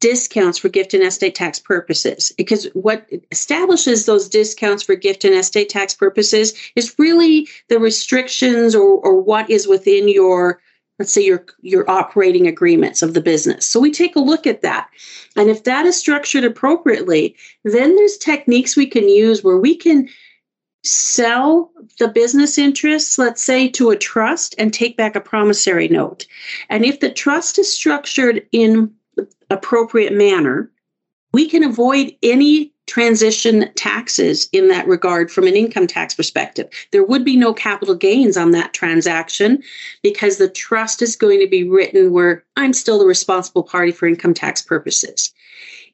discounts 0.00 0.58
for 0.58 0.68
gift 0.68 0.94
and 0.94 1.02
estate 1.02 1.34
tax 1.34 1.58
purposes 1.58 2.32
because 2.36 2.66
what 2.72 3.06
establishes 3.30 4.06
those 4.06 4.28
discounts 4.28 4.82
for 4.82 4.94
gift 4.94 5.24
and 5.24 5.34
estate 5.34 5.68
tax 5.68 5.94
purposes 5.94 6.54
is 6.74 6.94
really 6.98 7.46
the 7.68 7.78
restrictions 7.78 8.74
or, 8.74 8.98
or 9.00 9.20
what 9.20 9.48
is 9.50 9.68
within 9.68 10.08
your 10.08 10.60
let's 10.98 11.12
say 11.12 11.24
your 11.24 11.44
your 11.60 11.88
operating 11.88 12.46
agreements 12.46 13.02
of 13.02 13.12
the 13.12 13.20
business 13.20 13.66
so 13.66 13.78
we 13.78 13.90
take 13.90 14.16
a 14.16 14.20
look 14.20 14.46
at 14.46 14.62
that 14.62 14.88
and 15.36 15.50
if 15.50 15.64
that 15.64 15.84
is 15.84 15.96
structured 15.96 16.44
appropriately 16.44 17.36
then 17.64 17.94
there's 17.94 18.16
techniques 18.16 18.76
we 18.76 18.86
can 18.86 19.08
use 19.08 19.44
where 19.44 19.58
we 19.58 19.76
can 19.76 20.08
sell 20.82 21.70
the 21.98 22.08
business 22.08 22.56
interests, 22.56 23.18
let's 23.18 23.42
say, 23.42 23.68
to 23.68 23.90
a 23.90 23.96
trust 23.96 24.54
and 24.56 24.72
take 24.72 24.96
back 24.96 25.14
a 25.14 25.20
promissory 25.20 25.88
note. 25.88 26.24
And 26.70 26.84
if 26.84 27.00
the 27.00 27.10
trust 27.10 27.58
is 27.58 27.72
structured 27.72 28.46
in 28.52 28.90
appropriate 29.50 30.12
manner, 30.12 30.70
we 31.32 31.48
can 31.48 31.62
avoid 31.62 32.12
any 32.22 32.72
transition 32.86 33.70
taxes 33.76 34.48
in 34.52 34.66
that 34.68 34.86
regard 34.88 35.30
from 35.30 35.46
an 35.46 35.54
income 35.54 35.86
tax 35.86 36.12
perspective. 36.12 36.68
There 36.90 37.04
would 37.04 37.24
be 37.24 37.36
no 37.36 37.54
capital 37.54 37.94
gains 37.94 38.36
on 38.36 38.50
that 38.50 38.74
transaction 38.74 39.62
because 40.02 40.38
the 40.38 40.48
trust 40.48 41.00
is 41.00 41.14
going 41.14 41.38
to 41.38 41.48
be 41.48 41.62
written 41.62 42.10
where 42.10 42.44
I'm 42.56 42.72
still 42.72 42.98
the 42.98 43.06
responsible 43.06 43.62
party 43.62 43.92
for 43.92 44.08
income 44.08 44.34
tax 44.34 44.60
purposes. 44.60 45.32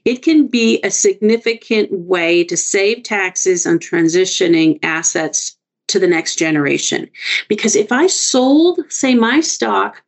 It 0.06 0.22
can 0.22 0.46
be 0.46 0.80
a 0.82 0.90
significant 0.90 1.92
way 1.92 2.44
to 2.44 2.56
save 2.56 3.02
taxes 3.02 3.66
on 3.66 3.78
transitioning 3.78 4.78
assets 4.82 5.56
to 5.88 5.98
the 5.98 6.06
next 6.06 6.36
generation. 6.36 7.10
Because 7.48 7.76
if 7.76 7.92
I 7.92 8.06
sold, 8.06 8.80
say, 8.88 9.14
my 9.14 9.40
stock 9.40 10.02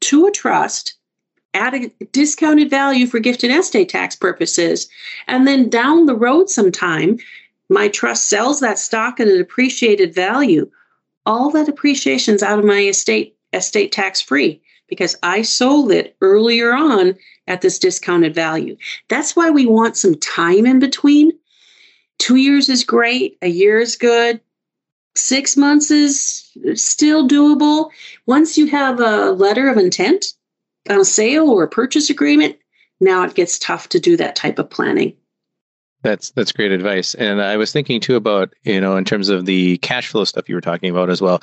to 0.00 0.26
a 0.26 0.32
trust 0.32 0.94
at 1.54 1.74
a 1.74 1.90
discounted 2.12 2.70
value 2.70 3.06
for 3.06 3.18
gift 3.18 3.44
and 3.44 3.52
estate 3.52 3.88
tax 3.88 4.16
purposes. 4.16 4.88
And 5.26 5.46
then 5.46 5.68
down 5.68 6.06
the 6.06 6.16
road 6.16 6.48
sometime, 6.48 7.18
my 7.68 7.88
trust 7.88 8.28
sells 8.28 8.60
that 8.60 8.78
stock 8.78 9.20
at 9.20 9.28
an 9.28 9.40
appreciated 9.40 10.14
value. 10.14 10.70
All 11.26 11.50
that 11.50 11.68
appreciation 11.68 12.34
is 12.34 12.42
out 12.42 12.58
of 12.58 12.64
my 12.64 12.80
estate 12.80 13.36
estate 13.52 13.92
tax 13.92 14.20
free 14.20 14.62
because 14.88 15.16
I 15.22 15.42
sold 15.42 15.92
it 15.92 16.16
earlier 16.20 16.72
on 16.72 17.16
at 17.46 17.60
this 17.60 17.78
discounted 17.78 18.34
value. 18.34 18.76
That's 19.08 19.36
why 19.36 19.50
we 19.50 19.66
want 19.66 19.96
some 19.96 20.14
time 20.16 20.66
in 20.66 20.78
between. 20.78 21.32
Two 22.18 22.36
years 22.36 22.68
is 22.68 22.84
great, 22.84 23.36
a 23.42 23.48
year 23.48 23.78
is 23.78 23.96
good, 23.96 24.40
six 25.16 25.56
months 25.56 25.90
is 25.90 26.50
still 26.74 27.26
doable. 27.28 27.90
Once 28.26 28.56
you 28.56 28.66
have 28.66 29.00
a 29.00 29.32
letter 29.32 29.68
of 29.68 29.76
intent, 29.76 30.34
on 30.88 31.00
a 31.00 31.04
sale 31.04 31.48
or 31.48 31.64
a 31.64 31.68
purchase 31.68 32.10
agreement, 32.10 32.56
now 33.00 33.24
it 33.24 33.34
gets 33.34 33.58
tough 33.58 33.88
to 33.90 34.00
do 34.00 34.16
that 34.16 34.36
type 34.36 34.58
of 34.58 34.70
planning. 34.70 35.14
That's 36.02 36.30
that's 36.30 36.52
great 36.52 36.72
advice. 36.72 37.14
And 37.14 37.40
I 37.40 37.56
was 37.56 37.72
thinking 37.72 38.00
too 38.00 38.16
about, 38.16 38.52
you 38.64 38.80
know, 38.80 38.96
in 38.96 39.04
terms 39.04 39.28
of 39.28 39.46
the 39.46 39.78
cash 39.78 40.08
flow 40.08 40.24
stuff 40.24 40.48
you 40.48 40.54
were 40.54 40.60
talking 40.60 40.90
about 40.90 41.10
as 41.10 41.22
well. 41.22 41.40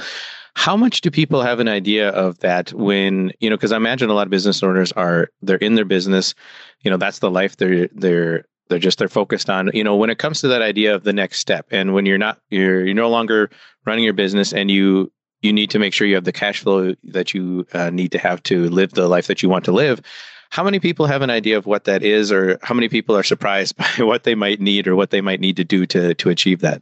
How 0.56 0.76
much 0.76 1.02
do 1.02 1.10
people 1.10 1.42
have 1.42 1.60
an 1.62 1.70
idea 1.70 2.10
of 2.10 2.40
that 2.40 2.74
when, 2.74 3.32
you 3.40 3.50
know, 3.50 3.56
because 3.56 3.72
I 3.72 3.78
imagine 3.78 4.10
a 4.10 4.14
lot 4.14 4.28
of 4.28 4.32
business 4.32 4.62
owners 4.62 4.92
are 4.94 5.30
they're 5.42 5.58
in 5.58 5.76
their 5.76 5.86
business, 5.86 6.36
you 6.82 6.92
know, 6.92 6.98
that's 6.98 7.20
the 7.20 7.32
life 7.32 7.56
they're 7.56 7.88
they're 7.94 8.46
they're 8.68 8.80
just 8.80 9.00
they're 9.00 9.08
focused 9.08 9.50
on, 9.50 9.72
you 9.74 9.84
know, 9.84 9.96
when 9.96 10.10
it 10.10 10.20
comes 10.20 10.42
to 10.42 10.50
that 10.50 10.62
idea 10.62 10.94
of 10.94 11.04
the 11.04 11.14
next 11.14 11.40
step 11.40 11.68
and 11.72 11.94
when 11.94 12.06
you're 12.06 12.18
not 12.18 12.40
you're 12.50 12.86
you're 12.86 12.94
no 12.94 13.10
longer 13.10 13.50
running 13.86 14.04
your 14.04 14.14
business 14.14 14.52
and 14.52 14.70
you 14.70 15.10
you 15.42 15.54
need 15.54 15.70
to 15.70 15.80
make 15.80 15.94
sure 15.94 16.08
you 16.08 16.16
have 16.16 16.26
the 16.26 16.32
cash 16.32 16.60
flow 16.60 16.96
that 17.04 17.34
you 17.34 17.66
uh, 17.74 17.90
need 17.90 18.12
to 18.12 18.18
have 18.18 18.44
to 18.44 18.70
live 18.70 18.92
the 18.94 19.08
life 19.08 19.28
that 19.28 19.42
you 19.42 19.50
want 19.50 19.66
to 19.66 19.72
live. 19.72 20.02
How 20.50 20.64
many 20.64 20.80
people 20.80 21.06
have 21.06 21.22
an 21.22 21.30
idea 21.30 21.58
of 21.58 21.66
what 21.66 21.84
that 21.84 22.04
is, 22.04 22.32
or 22.32 22.58
how 22.62 22.74
many 22.74 22.90
people 22.90 23.16
are 23.16 23.24
surprised 23.24 23.78
by 23.98 24.04
what 24.04 24.24
they 24.24 24.36
might 24.36 24.60
need 24.60 24.88
or 24.88 24.96
what 24.96 25.12
they 25.12 25.22
might 25.22 25.40
need 25.40 25.56
to 25.58 25.64
do 25.64 25.86
to 25.88 26.14
to 26.14 26.30
achieve 26.30 26.62
that? 26.62 26.82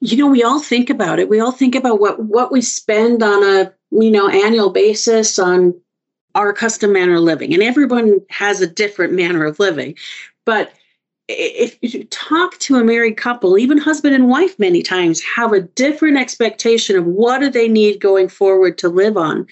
You 0.00 0.16
know, 0.16 0.26
we 0.26 0.42
all 0.42 0.60
think 0.60 0.90
about 0.90 1.18
it. 1.18 1.28
We 1.28 1.40
all 1.40 1.52
think 1.52 1.74
about 1.74 2.00
what 2.00 2.20
what 2.20 2.52
we 2.52 2.60
spend 2.60 3.22
on 3.22 3.42
a 3.42 3.72
you 3.90 4.10
know 4.10 4.28
annual 4.28 4.70
basis 4.70 5.38
on 5.38 5.74
our 6.34 6.52
custom 6.52 6.92
manner 6.92 7.16
of 7.16 7.22
living, 7.22 7.52
and 7.52 7.62
everyone 7.62 8.20
has 8.30 8.60
a 8.60 8.66
different 8.66 9.12
manner 9.12 9.44
of 9.44 9.58
living. 9.58 9.96
But 10.44 10.72
if 11.36 11.78
you 11.82 12.04
talk 12.04 12.58
to 12.60 12.76
a 12.76 12.84
married 12.84 13.16
couple, 13.16 13.58
even 13.58 13.78
husband 13.78 14.14
and 14.14 14.28
wife, 14.28 14.58
many 14.58 14.82
times 14.82 15.22
have 15.22 15.52
a 15.52 15.60
different 15.60 16.18
expectation 16.18 16.96
of 16.96 17.06
what 17.06 17.40
do 17.40 17.50
they 17.50 17.68
need 17.68 18.00
going 18.00 18.28
forward 18.28 18.78
to 18.78 18.88
live 18.88 19.16
on. 19.16 19.46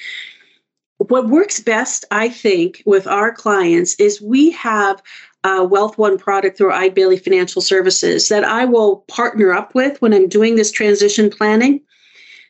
What 0.99 1.29
works 1.29 1.61
best, 1.61 2.05
I 2.11 2.29
think, 2.29 2.83
with 2.85 3.07
our 3.07 3.33
clients 3.33 3.95
is 3.95 4.21
we 4.21 4.51
have 4.51 5.03
a 5.45 5.65
Wealth 5.65 5.97
One 5.97 6.19
product 6.19 6.59
through 6.59 6.73
Eide 6.73 6.95
Bailly 6.95 7.17
Financial 7.17 7.63
Services 7.63 8.29
that 8.29 8.45
I 8.45 8.67
will 8.67 8.99
partner 9.09 9.53
up 9.53 9.75
with 9.75 10.01
when 10.03 10.13
I'm 10.13 10.29
doing 10.29 10.57
this 10.57 10.71
transition 10.71 11.31
planning 11.31 11.81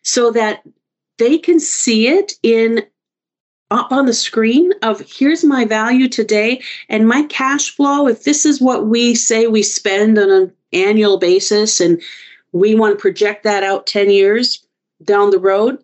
so 0.02 0.32
that 0.32 0.62
they 1.18 1.38
can 1.38 1.60
see 1.60 2.08
it 2.08 2.32
in 2.42 2.82
up 3.70 3.92
on 3.92 4.06
the 4.06 4.12
screen 4.12 4.72
of 4.82 5.00
here's 5.00 5.44
my 5.44 5.64
value 5.64 6.08
today 6.08 6.60
and 6.88 7.06
my 7.06 7.22
cash 7.24 7.70
flow. 7.74 8.08
If 8.08 8.24
this 8.24 8.44
is 8.44 8.60
what 8.60 8.86
we 8.86 9.14
say 9.14 9.46
we 9.46 9.62
spend 9.62 10.18
on 10.18 10.30
an 10.30 10.52
annual 10.72 11.18
basis 11.18 11.80
and 11.80 12.00
we 12.52 12.74
want 12.74 12.96
to 12.96 13.00
project 13.00 13.44
that 13.44 13.62
out 13.62 13.86
10 13.86 14.10
years 14.10 14.66
down 15.04 15.30
the 15.30 15.38
road 15.38 15.78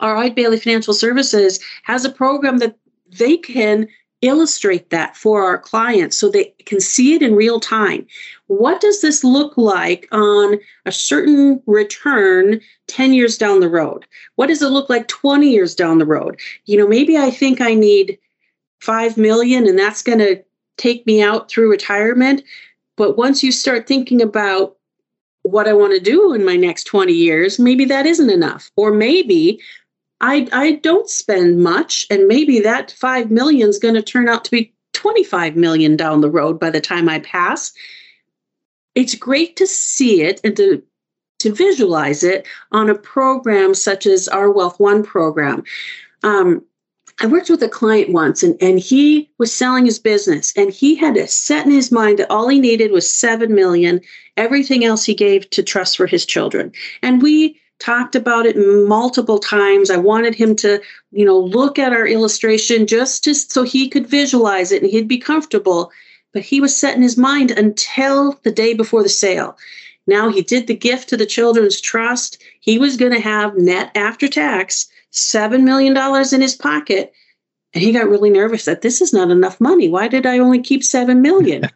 our 0.00 0.16
Eide 0.16 0.34
Bailly 0.34 0.58
Financial 0.58 0.94
Services 0.94 1.60
has 1.84 2.04
a 2.04 2.10
program 2.10 2.58
that 2.58 2.76
they 3.18 3.36
can 3.36 3.88
illustrate 4.22 4.90
that 4.90 5.16
for 5.16 5.44
our 5.44 5.58
clients 5.58 6.16
so 6.16 6.28
they 6.28 6.52
can 6.66 6.80
see 6.80 7.14
it 7.14 7.22
in 7.22 7.34
real 7.34 7.58
time. 7.58 8.06
What 8.48 8.80
does 8.80 9.00
this 9.00 9.24
look 9.24 9.56
like 9.56 10.08
on 10.12 10.58
a 10.84 10.92
certain 10.92 11.62
return 11.66 12.60
10 12.88 13.14
years 13.14 13.38
down 13.38 13.60
the 13.60 13.68
road? 13.68 14.06
What 14.36 14.48
does 14.48 14.62
it 14.62 14.68
look 14.68 14.90
like 14.90 15.08
20 15.08 15.48
years 15.48 15.74
down 15.74 15.98
the 15.98 16.06
road? 16.06 16.38
You 16.66 16.78
know, 16.78 16.86
maybe 16.86 17.16
I 17.16 17.30
think 17.30 17.60
I 17.60 17.74
need 17.74 18.18
5 18.80 19.16
million 19.16 19.66
and 19.66 19.78
that's 19.78 20.02
going 20.02 20.18
to 20.18 20.42
take 20.76 21.06
me 21.06 21.22
out 21.22 21.50
through 21.50 21.70
retirement. 21.70 22.42
But 22.96 23.16
once 23.16 23.42
you 23.42 23.52
start 23.52 23.86
thinking 23.86 24.20
about 24.20 24.76
what 25.42 25.68
I 25.68 25.72
want 25.72 25.94
to 25.94 26.00
do 26.00 26.34
in 26.34 26.44
my 26.44 26.56
next 26.56 26.84
20 26.84 27.12
years, 27.12 27.58
maybe 27.58 27.84
that 27.86 28.06
isn't 28.06 28.30
enough. 28.30 28.70
Or 28.76 28.92
maybe 28.92 29.60
I 30.20 30.48
I 30.52 30.72
don't 30.72 31.08
spend 31.08 31.62
much, 31.62 32.06
and 32.10 32.28
maybe 32.28 32.60
that 32.60 32.92
five 32.92 33.30
million 33.30 33.68
is 33.68 33.78
going 33.78 33.94
to 33.94 34.02
turn 34.02 34.28
out 34.28 34.44
to 34.44 34.50
be 34.50 34.72
25 34.92 35.56
million 35.56 35.96
down 35.96 36.20
the 36.20 36.30
road 36.30 36.60
by 36.60 36.70
the 36.70 36.80
time 36.80 37.08
I 37.08 37.20
pass. 37.20 37.72
It's 38.94 39.14
great 39.14 39.56
to 39.56 39.66
see 39.66 40.22
it 40.22 40.40
and 40.44 40.56
to 40.56 40.82
to 41.38 41.54
visualize 41.54 42.22
it 42.22 42.46
on 42.72 42.90
a 42.90 42.94
program 42.94 43.74
such 43.74 44.06
as 44.06 44.28
our 44.28 44.50
Wealth 44.50 44.78
One 44.78 45.02
program. 45.02 45.64
Um, 46.22 46.62
I 47.22 47.26
worked 47.26 47.50
with 47.50 47.62
a 47.62 47.68
client 47.68 48.10
once 48.12 48.42
and, 48.42 48.56
and 48.62 48.78
he 48.78 49.30
was 49.38 49.52
selling 49.52 49.84
his 49.84 49.98
business 49.98 50.54
and 50.56 50.70
he 50.70 50.94
had 50.94 51.14
to 51.14 51.26
set 51.26 51.66
in 51.66 51.72
his 51.72 51.92
mind 51.92 52.18
that 52.18 52.30
all 52.30 52.48
he 52.48 52.58
needed 52.58 52.92
was 52.92 53.14
seven 53.14 53.54
million. 53.54 54.00
Everything 54.36 54.84
else 54.84 55.04
he 55.04 55.14
gave 55.14 55.48
to 55.50 55.62
trust 55.62 55.96
for 55.96 56.06
his 56.06 56.24
children. 56.24 56.72
And 57.02 57.22
we 57.22 57.60
talked 57.80 58.14
about 58.14 58.46
it 58.46 58.56
multiple 58.56 59.38
times. 59.38 59.90
I 59.90 59.96
wanted 59.96 60.34
him 60.34 60.54
to, 60.56 60.80
you 61.10 61.24
know, 61.24 61.38
look 61.38 61.78
at 61.78 61.92
our 61.92 62.06
illustration 62.06 62.86
just 62.86 63.24
to, 63.24 63.34
so 63.34 63.62
he 63.62 63.88
could 63.88 64.06
visualize 64.06 64.70
it 64.70 64.82
and 64.82 64.90
he'd 64.90 65.08
be 65.08 65.18
comfortable. 65.18 65.90
But 66.32 66.42
he 66.42 66.60
was 66.60 66.76
set 66.76 66.94
in 66.94 67.02
his 67.02 67.16
mind 67.16 67.50
until 67.50 68.38
the 68.44 68.52
day 68.52 68.74
before 68.74 69.02
the 69.02 69.08
sale. 69.08 69.56
Now 70.06 70.30
he 70.30 70.42
did 70.42 70.66
the 70.66 70.76
gift 70.76 71.08
to 71.08 71.16
the 71.16 71.26
Children's 71.26 71.80
Trust. 71.80 72.42
He 72.60 72.78
was 72.78 72.96
going 72.96 73.12
to 73.12 73.20
have 73.20 73.56
net 73.56 73.90
after 73.96 74.28
tax 74.28 74.88
$7 75.12 75.62
million 75.62 75.96
in 76.32 76.40
his 76.40 76.54
pocket. 76.54 77.12
And 77.74 77.82
he 77.82 77.92
got 77.92 78.08
really 78.08 78.30
nervous 78.30 78.64
that 78.64 78.82
this 78.82 79.00
is 79.00 79.12
not 79.12 79.30
enough 79.30 79.60
money. 79.60 79.88
Why 79.88 80.08
did 80.08 80.26
I 80.26 80.38
only 80.38 80.60
keep 80.60 80.82
7 80.82 81.22
million? 81.22 81.68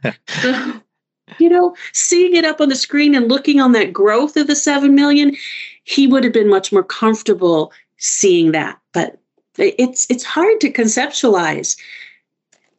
you 1.39 1.49
know, 1.49 1.77
seeing 1.93 2.35
it 2.35 2.45
up 2.45 2.61
on 2.61 2.69
the 2.69 2.77
screen 2.77 3.15
and 3.15 3.29
looking 3.29 3.61
on 3.61 3.73
that 3.73 3.93
growth 3.93 4.37
of 4.37 4.47
the 4.47 4.57
7 4.57 4.95
million, 4.95 5.37
he 5.85 6.07
would 6.07 6.25
have 6.25 6.33
been 6.33 6.49
much 6.49 6.73
more 6.73 6.83
comfortable 6.83 7.73
seeing 7.99 8.53
that. 8.53 8.79
But 8.93 9.19
it's 9.57 10.11
it's 10.11 10.25
hard 10.25 10.61
to 10.61 10.73
conceptualize. 10.73 11.79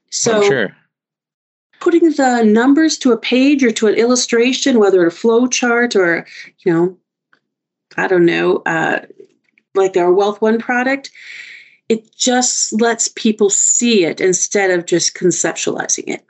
So 0.09 0.43
sure. 0.43 0.75
putting 1.79 2.11
the 2.11 2.43
numbers 2.43 2.97
to 2.99 3.11
a 3.11 3.17
page 3.17 3.63
or 3.63 3.71
to 3.71 3.87
an 3.87 3.95
illustration, 3.95 4.79
whether 4.79 5.05
a 5.05 5.11
flow 5.11 5.47
chart 5.47 5.95
or 5.95 6.25
you 6.59 6.73
know, 6.73 6.97
I 7.95 8.07
don't 8.07 8.25
know, 8.25 8.57
uh, 8.65 9.05
like 9.73 9.95
our 9.97 10.11
Wealth 10.11 10.41
One 10.41 10.59
product, 10.59 11.11
it 11.89 12.15
just 12.15 12.79
lets 12.81 13.07
people 13.07 13.49
see 13.49 14.03
it 14.03 14.19
instead 14.19 14.71
of 14.71 14.85
just 14.85 15.15
conceptualizing 15.15 16.07
it. 16.07 16.25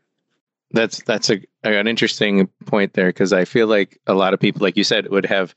That's 0.71 1.01
that's 1.03 1.29
a 1.29 1.39
an 1.63 1.87
interesting 1.87 2.49
point 2.65 2.93
there 2.93 3.07
because 3.07 3.33
I 3.33 3.45
feel 3.45 3.67
like 3.67 3.99
a 4.07 4.13
lot 4.13 4.33
of 4.33 4.39
people, 4.39 4.61
like 4.61 4.77
you 4.77 4.83
said, 4.83 5.09
would 5.09 5.25
have 5.25 5.55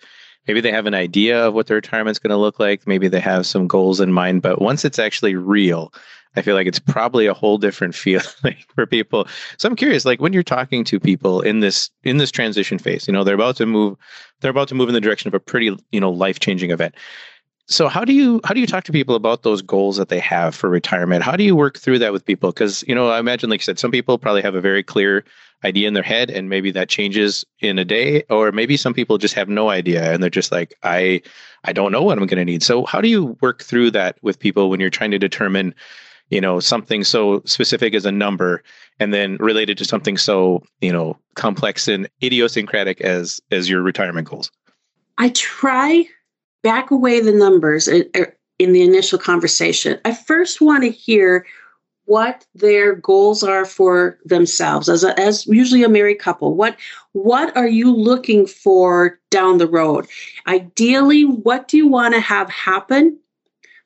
maybe 0.49 0.61
they 0.63 0.73
have 0.73 0.87
an 0.87 0.95
idea 0.95 1.47
of 1.47 1.55
what 1.55 1.67
their 1.67 1.77
retirement's 1.77 2.19
going 2.19 2.31
to 2.31 2.37
look 2.37 2.59
like. 2.59 2.87
Maybe 2.87 3.07
they 3.07 3.21
have 3.21 3.47
some 3.47 3.69
goals 3.69 4.01
in 4.01 4.13
mind, 4.13 4.43
but 4.43 4.61
once 4.61 4.85
it's 4.85 4.99
actually 4.99 5.37
real, 5.37 5.93
I 6.37 6.43
feel 6.43 6.55
like 6.55 6.67
it's 6.67 6.79
probably 6.79 7.27
a 7.27 7.35
whole 7.35 7.59
different 7.59 7.95
feeling 7.95 8.57
for 8.75 8.87
people. 8.87 9.29
So 9.59 9.69
I'm 9.69 9.77
curious, 9.77 10.05
like 10.05 10.21
when 10.21 10.33
you're 10.33 10.43
talking 10.43 10.83
to 10.85 10.99
people 10.99 11.43
in 11.43 11.61
this 11.61 11.91
in 12.03 12.17
this 12.17 12.31
transition 12.31 12.79
phase, 12.79 13.07
you 13.07 13.13
know, 13.13 13.23
they're 13.23 13.35
about 13.35 13.57
to 13.57 13.67
move, 13.67 13.97
they're 14.41 14.51
about 14.51 14.69
to 14.69 14.75
move 14.75 14.89
in 14.89 14.95
the 14.95 15.01
direction 15.01 15.29
of 15.29 15.35
a 15.35 15.41
pretty, 15.41 15.77
you 15.93 16.01
know, 16.01 16.11
life 16.11 16.41
changing 16.41 16.71
event. 16.71 16.95
So 17.71 17.89
how 17.89 18.05
do 18.05 18.15
you 18.15 18.41
how 18.45 18.55
do 18.55 18.61
you 18.61 18.67
talk 18.67 18.85
to 18.85 18.93
people 18.93 19.15
about 19.15 19.43
those 19.43 19.61
goals 19.61 19.99
that 19.99 20.09
they 20.09 20.21
have 20.21 20.55
for 20.55 20.71
retirement? 20.71 21.23
How 21.23 21.37
do 21.37 21.45
you 21.45 21.55
work 21.55 21.79
through 21.79 21.99
that 22.01 22.13
with 22.13 22.25
people? 22.25 22.51
Because 22.51 22.83
you 22.89 22.95
know, 22.95 23.11
I 23.11 23.19
imagine, 23.19 23.51
like 23.51 23.61
you 23.61 23.65
said, 23.65 23.79
some 23.79 23.91
people 23.91 24.17
probably 24.19 24.43
have 24.43 24.55
a 24.55 24.61
very 24.61 24.83
clear 24.83 25.25
idea 25.65 25.89
in 25.89 25.95
their 25.95 26.03
head 26.03 26.31
and 26.31 26.49
maybe 26.49 26.71
that 26.71 26.89
changes 26.89 27.45
in 27.61 27.79
a 27.79 27.85
day 27.85 28.23
or 28.31 28.53
maybe 28.53 28.77
some 28.77 28.95
people 28.95 29.19
just 29.19 29.35
have 29.35 29.49
no 29.49 29.71
idea 29.71 30.13
and 30.13 30.23
they're 30.23 30.31
just 30.31 30.53
like 30.53 30.73
i 30.85 31.21
i 31.65 31.73
don't 31.73 31.91
know 31.91 32.03
what 32.03 32.17
i'm 32.17 32.27
going 32.27 32.39
to 32.39 32.45
need 32.45 32.63
so 32.63 32.85
how 32.85 33.01
do 33.01 33.09
you 33.09 33.37
work 33.41 33.63
through 33.63 33.91
that 33.91 34.17
with 34.23 34.39
people 34.39 34.71
when 34.71 34.79
you're 34.79 34.89
trying 34.89 35.11
to 35.11 35.19
determine 35.19 35.75
you 36.31 36.41
know 36.41 36.61
something 36.61 37.03
so 37.03 37.43
specific 37.45 37.93
as 37.95 38.07
a 38.07 38.13
number 38.13 38.63
and 39.01 39.13
then 39.13 39.37
related 39.41 39.77
to 39.77 39.85
something 39.85 40.17
so 40.17 40.63
you 40.81 40.93
know 40.93 41.19
complex 41.35 41.89
and 41.89 42.09
idiosyncratic 42.23 43.01
as 43.01 43.41
as 43.51 43.69
your 43.69 43.83
retirement 43.83 44.29
goals 44.29 44.53
i 45.19 45.29
try 45.31 46.07
back 46.63 46.91
away 46.91 47.21
the 47.21 47.33
numbers 47.33 47.89
uh, 47.89 48.03
in 48.59 48.73
the 48.73 48.83
initial 48.83 49.19
conversation. 49.19 49.99
I 50.05 50.15
first 50.15 50.61
want 50.61 50.83
to 50.83 50.91
hear 50.91 51.47
what 52.09 52.47
their 52.55 52.95
goals 52.95 53.43
are 53.43 53.67
for 53.67 54.19
themselves 54.25 54.89
as 54.89 55.05
a, 55.05 55.19
as 55.21 55.47
usually 55.47 55.85
a 55.85 55.91
married 55.91 56.19
couple. 56.19 56.55
What 56.55 56.77
what 57.13 57.55
are 57.55 57.69
you 57.69 57.95
looking 57.95 58.47
for 58.47 59.21
down 59.31 59.59
the 59.59 59.69
road? 59.69 60.07
Ideally 60.47 61.25
what 61.25 61.69
do 61.69 61.77
you 61.77 61.87
want 61.87 62.15
to 62.15 62.21
have 62.21 62.49
happen 62.49 63.19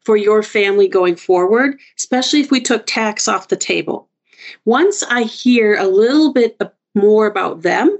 for 0.02 0.16
your 0.16 0.42
family 0.42 0.86
going 0.86 1.16
forward 1.16 1.78
especially 1.98 2.40
if 2.40 2.50
we 2.50 2.60
took 2.60 2.86
tax 2.86 3.26
off 3.26 3.48
the 3.48 3.56
table? 3.56 4.08
Once 4.64 5.02
i 5.10 5.22
hear 5.22 5.76
a 5.76 5.88
little 5.88 6.32
bit 6.32 6.56
more 6.94 7.26
about 7.26 7.62
them 7.62 7.98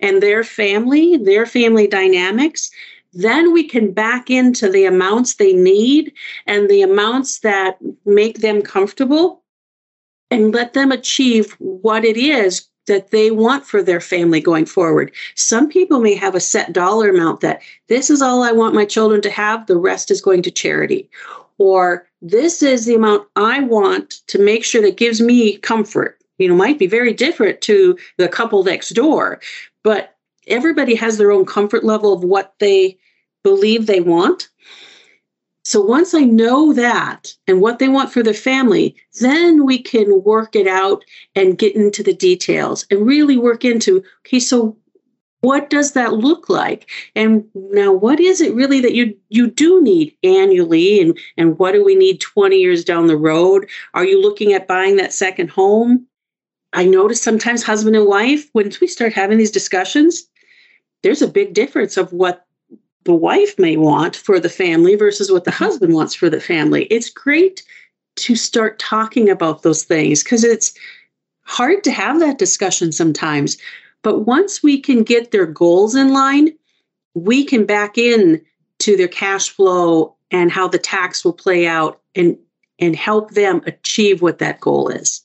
and 0.00 0.22
their 0.22 0.44
family 0.44 1.16
their 1.16 1.46
family 1.46 1.86
dynamics 1.86 2.70
then 3.12 3.52
we 3.52 3.64
can 3.64 3.92
back 3.92 4.30
into 4.30 4.68
the 4.68 4.84
amounts 4.84 5.34
they 5.34 5.52
need 5.52 6.12
and 6.46 6.68
the 6.68 6.82
amounts 6.82 7.40
that 7.40 7.78
make 8.06 8.38
them 8.38 8.62
comfortable 8.62 9.42
and 10.30 10.54
let 10.54 10.72
them 10.72 10.90
achieve 10.90 11.52
what 11.58 12.04
it 12.04 12.16
is 12.16 12.68
that 12.86 13.10
they 13.10 13.30
want 13.30 13.64
for 13.64 13.82
their 13.82 14.00
family 14.00 14.40
going 14.40 14.66
forward. 14.66 15.12
Some 15.36 15.68
people 15.68 16.00
may 16.00 16.14
have 16.14 16.34
a 16.34 16.40
set 16.40 16.72
dollar 16.72 17.10
amount 17.10 17.40
that 17.40 17.62
this 17.88 18.10
is 18.10 18.22
all 18.22 18.42
I 18.42 18.52
want 18.52 18.74
my 18.74 18.84
children 18.84 19.20
to 19.22 19.30
have, 19.30 19.66
the 19.66 19.76
rest 19.76 20.10
is 20.10 20.20
going 20.20 20.42
to 20.42 20.50
charity. 20.50 21.08
Or 21.58 22.08
this 22.22 22.62
is 22.62 22.86
the 22.86 22.94
amount 22.94 23.28
I 23.36 23.60
want 23.60 24.26
to 24.28 24.38
make 24.38 24.64
sure 24.64 24.82
that 24.82 24.96
gives 24.96 25.20
me 25.20 25.58
comfort. 25.58 26.18
You 26.38 26.48
know, 26.48 26.56
might 26.56 26.78
be 26.78 26.86
very 26.86 27.12
different 27.12 27.60
to 27.62 27.96
the 28.16 28.28
couple 28.28 28.64
next 28.64 28.90
door, 28.90 29.40
but 29.84 30.16
everybody 30.48 30.94
has 30.96 31.18
their 31.18 31.30
own 31.30 31.44
comfort 31.44 31.84
level 31.84 32.12
of 32.12 32.24
what 32.24 32.54
they 32.58 32.98
believe 33.42 33.86
they 33.86 34.00
want. 34.00 34.48
So 35.64 35.80
once 35.80 36.12
I 36.12 36.20
know 36.20 36.72
that 36.72 37.34
and 37.46 37.60
what 37.60 37.78
they 37.78 37.88
want 37.88 38.12
for 38.12 38.22
their 38.22 38.34
family, 38.34 38.96
then 39.20 39.64
we 39.64 39.80
can 39.80 40.22
work 40.24 40.56
it 40.56 40.66
out 40.66 41.04
and 41.36 41.58
get 41.58 41.76
into 41.76 42.02
the 42.02 42.12
details 42.12 42.84
and 42.90 43.06
really 43.06 43.36
work 43.36 43.64
into 43.64 44.02
okay, 44.26 44.40
so 44.40 44.76
what 45.42 45.70
does 45.70 45.92
that 45.92 46.14
look 46.14 46.48
like? 46.48 46.88
And 47.16 47.44
now 47.54 47.92
what 47.92 48.20
is 48.20 48.40
it 48.40 48.54
really 48.54 48.80
that 48.80 48.94
you 48.94 49.16
you 49.28 49.50
do 49.50 49.82
need 49.82 50.16
annually 50.22 51.00
and 51.00 51.18
and 51.36 51.58
what 51.58 51.72
do 51.72 51.84
we 51.84 51.94
need 51.94 52.20
20 52.20 52.56
years 52.56 52.84
down 52.84 53.06
the 53.06 53.16
road? 53.16 53.68
Are 53.94 54.04
you 54.04 54.20
looking 54.20 54.52
at 54.52 54.68
buying 54.68 54.96
that 54.96 55.12
second 55.12 55.50
home? 55.50 56.06
I 56.72 56.84
notice 56.84 57.20
sometimes 57.20 57.62
husband 57.62 57.96
and 57.96 58.06
wife 58.06 58.48
once 58.54 58.80
we 58.80 58.86
start 58.86 59.12
having 59.12 59.38
these 59.38 59.50
discussions, 59.50 60.24
there's 61.02 61.22
a 61.22 61.28
big 61.28 61.54
difference 61.54 61.96
of 61.96 62.12
what 62.12 62.46
the 63.04 63.14
wife 63.14 63.58
may 63.58 63.76
want 63.76 64.16
for 64.16 64.38
the 64.38 64.48
family 64.48 64.94
versus 64.94 65.30
what 65.30 65.44
the 65.44 65.50
mm-hmm. 65.50 65.64
husband 65.64 65.94
wants 65.94 66.14
for 66.14 66.30
the 66.30 66.40
family. 66.40 66.84
It's 66.84 67.10
great 67.10 67.62
to 68.16 68.36
start 68.36 68.78
talking 68.78 69.30
about 69.30 69.62
those 69.62 69.84
things 69.84 70.22
because 70.22 70.44
it's 70.44 70.74
hard 71.44 71.82
to 71.84 71.90
have 71.90 72.20
that 72.20 72.38
discussion 72.38 72.92
sometimes. 72.92 73.56
But 74.02 74.20
once 74.20 74.62
we 74.62 74.80
can 74.80 75.02
get 75.02 75.30
their 75.30 75.46
goals 75.46 75.94
in 75.94 76.12
line, 76.12 76.50
we 77.14 77.44
can 77.44 77.64
back 77.64 77.98
in 77.98 78.40
to 78.80 78.96
their 78.96 79.08
cash 79.08 79.48
flow 79.50 80.16
and 80.30 80.50
how 80.50 80.68
the 80.68 80.78
tax 80.78 81.24
will 81.24 81.32
play 81.32 81.66
out 81.66 82.00
and 82.14 82.36
and 82.78 82.96
help 82.96 83.32
them 83.32 83.62
achieve 83.66 84.22
what 84.22 84.38
that 84.38 84.58
goal 84.60 84.88
is. 84.88 85.22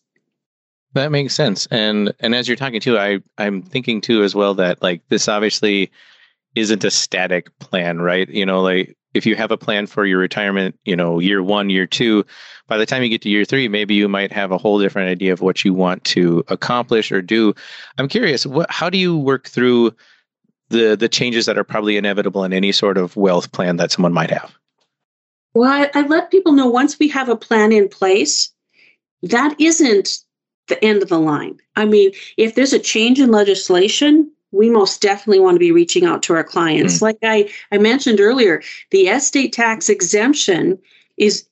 That 0.93 1.11
makes 1.11 1.33
sense. 1.33 1.67
And 1.71 2.13
and 2.19 2.35
as 2.35 2.47
you're 2.47 2.57
talking 2.57 2.81
too, 2.81 2.97
I 2.97 3.19
I'm 3.37 3.61
thinking 3.61 4.01
too 4.01 4.23
as 4.23 4.35
well 4.35 4.53
that 4.55 4.81
like 4.81 5.01
this 5.09 5.27
obviously 5.27 5.91
isn't 6.57 6.83
a 6.83 6.91
static 6.91 7.57
plan, 7.59 8.01
right? 8.01 8.27
You 8.29 8.45
know, 8.45 8.61
like 8.61 8.97
if 9.13 9.25
you 9.25 9.35
have 9.35 9.51
a 9.51 9.57
plan 9.57 9.87
for 9.87 10.05
your 10.05 10.19
retirement, 10.19 10.77
you 10.85 10.95
know, 10.95 11.19
year 11.19 11.43
one, 11.43 11.69
year 11.69 11.85
two, 11.85 12.25
by 12.67 12.77
the 12.77 12.85
time 12.85 13.03
you 13.03 13.09
get 13.09 13.21
to 13.21 13.29
year 13.29 13.45
three, 13.45 13.67
maybe 13.67 13.93
you 13.93 14.07
might 14.07 14.31
have 14.31 14.51
a 14.51 14.57
whole 14.57 14.79
different 14.79 15.09
idea 15.09 15.33
of 15.33 15.41
what 15.41 15.63
you 15.63 15.73
want 15.73 16.03
to 16.05 16.43
accomplish 16.47 17.11
or 17.11 17.21
do. 17.21 17.53
I'm 17.97 18.07
curious, 18.07 18.45
what, 18.45 18.69
how 18.71 18.89
do 18.89 18.97
you 18.97 19.17
work 19.17 19.47
through 19.47 19.93
the 20.69 20.97
the 20.97 21.07
changes 21.07 21.45
that 21.45 21.57
are 21.57 21.63
probably 21.63 21.95
inevitable 21.95 22.43
in 22.43 22.51
any 22.51 22.73
sort 22.73 22.97
of 22.97 23.15
wealth 23.15 23.51
plan 23.53 23.77
that 23.77 23.91
someone 23.91 24.13
might 24.13 24.31
have? 24.31 24.53
Well, 25.53 25.71
I, 25.71 25.89
I 25.93 26.05
let 26.07 26.29
people 26.29 26.51
know 26.51 26.67
once 26.67 26.99
we 26.99 27.07
have 27.07 27.29
a 27.29 27.37
plan 27.37 27.71
in 27.71 27.87
place, 27.87 28.51
that 29.23 29.55
isn't 29.59 30.17
the 30.67 30.83
end 30.83 31.01
of 31.01 31.09
the 31.09 31.19
line. 31.19 31.57
I 31.75 31.85
mean, 31.85 32.11
if 32.35 32.55
there's 32.55 32.73
a 32.73 32.79
change 32.79 33.19
in 33.19 33.31
legislation, 33.31 34.29
we 34.51 34.69
most 34.69 35.01
definitely 35.01 35.39
want 35.39 35.55
to 35.55 35.59
be 35.59 35.71
reaching 35.71 36.05
out 36.05 36.23
to 36.23 36.33
our 36.33 36.43
clients. 36.43 36.97
Mm. 36.97 37.01
Like 37.01 37.17
I, 37.23 37.49
I 37.71 37.77
mentioned 37.77 38.19
earlier, 38.19 38.61
the 38.91 39.07
estate 39.07 39.53
tax 39.53 39.89
exemption 39.89 40.79
is 41.17 41.47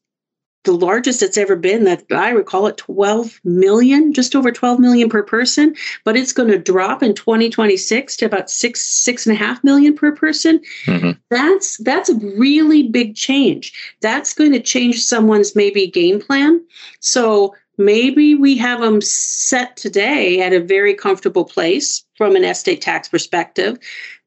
the 0.65 0.73
largest 0.73 1.21
it's 1.21 1.37
ever 1.37 1.55
been 1.55 1.85
that 1.85 2.03
I 2.11 2.31
recall 2.31 2.67
it 2.67 2.77
12 2.77 3.39
million, 3.43 4.13
just 4.13 4.35
over 4.35 4.51
12 4.51 4.79
million 4.79 5.09
per 5.09 5.23
person, 5.23 5.75
but 6.03 6.17
it's 6.17 6.33
going 6.33 6.49
to 6.49 6.57
drop 6.57 7.01
in 7.01 7.13
2026 7.13 8.17
to 8.17 8.25
about 8.25 8.49
six, 8.49 8.81
six 8.85 9.25
and 9.25 9.35
a 9.35 9.39
half 9.39 9.63
million 9.63 9.95
per 9.95 10.11
person. 10.11 10.59
Mm-hmm. 10.85 11.11
That's 11.29 11.77
that's 11.77 12.09
a 12.09 12.15
really 12.15 12.83
big 12.83 13.15
change. 13.15 13.73
That's 14.01 14.33
going 14.33 14.51
to 14.51 14.59
change 14.59 15.03
someone's 15.03 15.55
maybe 15.55 15.87
game 15.87 16.19
plan. 16.19 16.65
So 16.99 17.55
maybe 17.77 18.35
we 18.35 18.57
have 18.57 18.81
them 18.81 19.01
set 19.01 19.75
today 19.77 20.41
at 20.41 20.53
a 20.53 20.59
very 20.59 20.93
comfortable 20.93 21.45
place 21.45 22.03
from 22.17 22.35
an 22.35 22.43
estate 22.43 22.81
tax 22.81 23.07
perspective, 23.07 23.77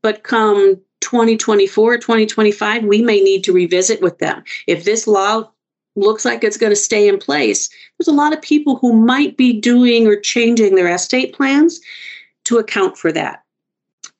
but 0.02 0.22
come 0.22 0.80
2024, 1.00 1.98
2025, 1.98 2.84
we 2.84 3.02
may 3.02 3.20
need 3.20 3.44
to 3.44 3.52
revisit 3.52 4.00
with 4.00 4.18
them. 4.18 4.42
If 4.66 4.84
this 4.84 5.06
law 5.06 5.50
looks 5.96 6.24
like 6.24 6.44
it's 6.44 6.56
going 6.56 6.70
to 6.70 6.76
stay 6.76 7.08
in 7.08 7.18
place, 7.18 7.68
there's 7.98 8.08
a 8.08 8.12
lot 8.12 8.32
of 8.32 8.42
people 8.42 8.76
who 8.76 8.92
might 8.92 9.36
be 9.36 9.52
doing 9.52 10.06
or 10.06 10.16
changing 10.16 10.74
their 10.74 10.92
estate 10.92 11.32
plans 11.34 11.80
to 12.44 12.58
account 12.58 12.96
for 12.96 13.12
that. 13.12 13.42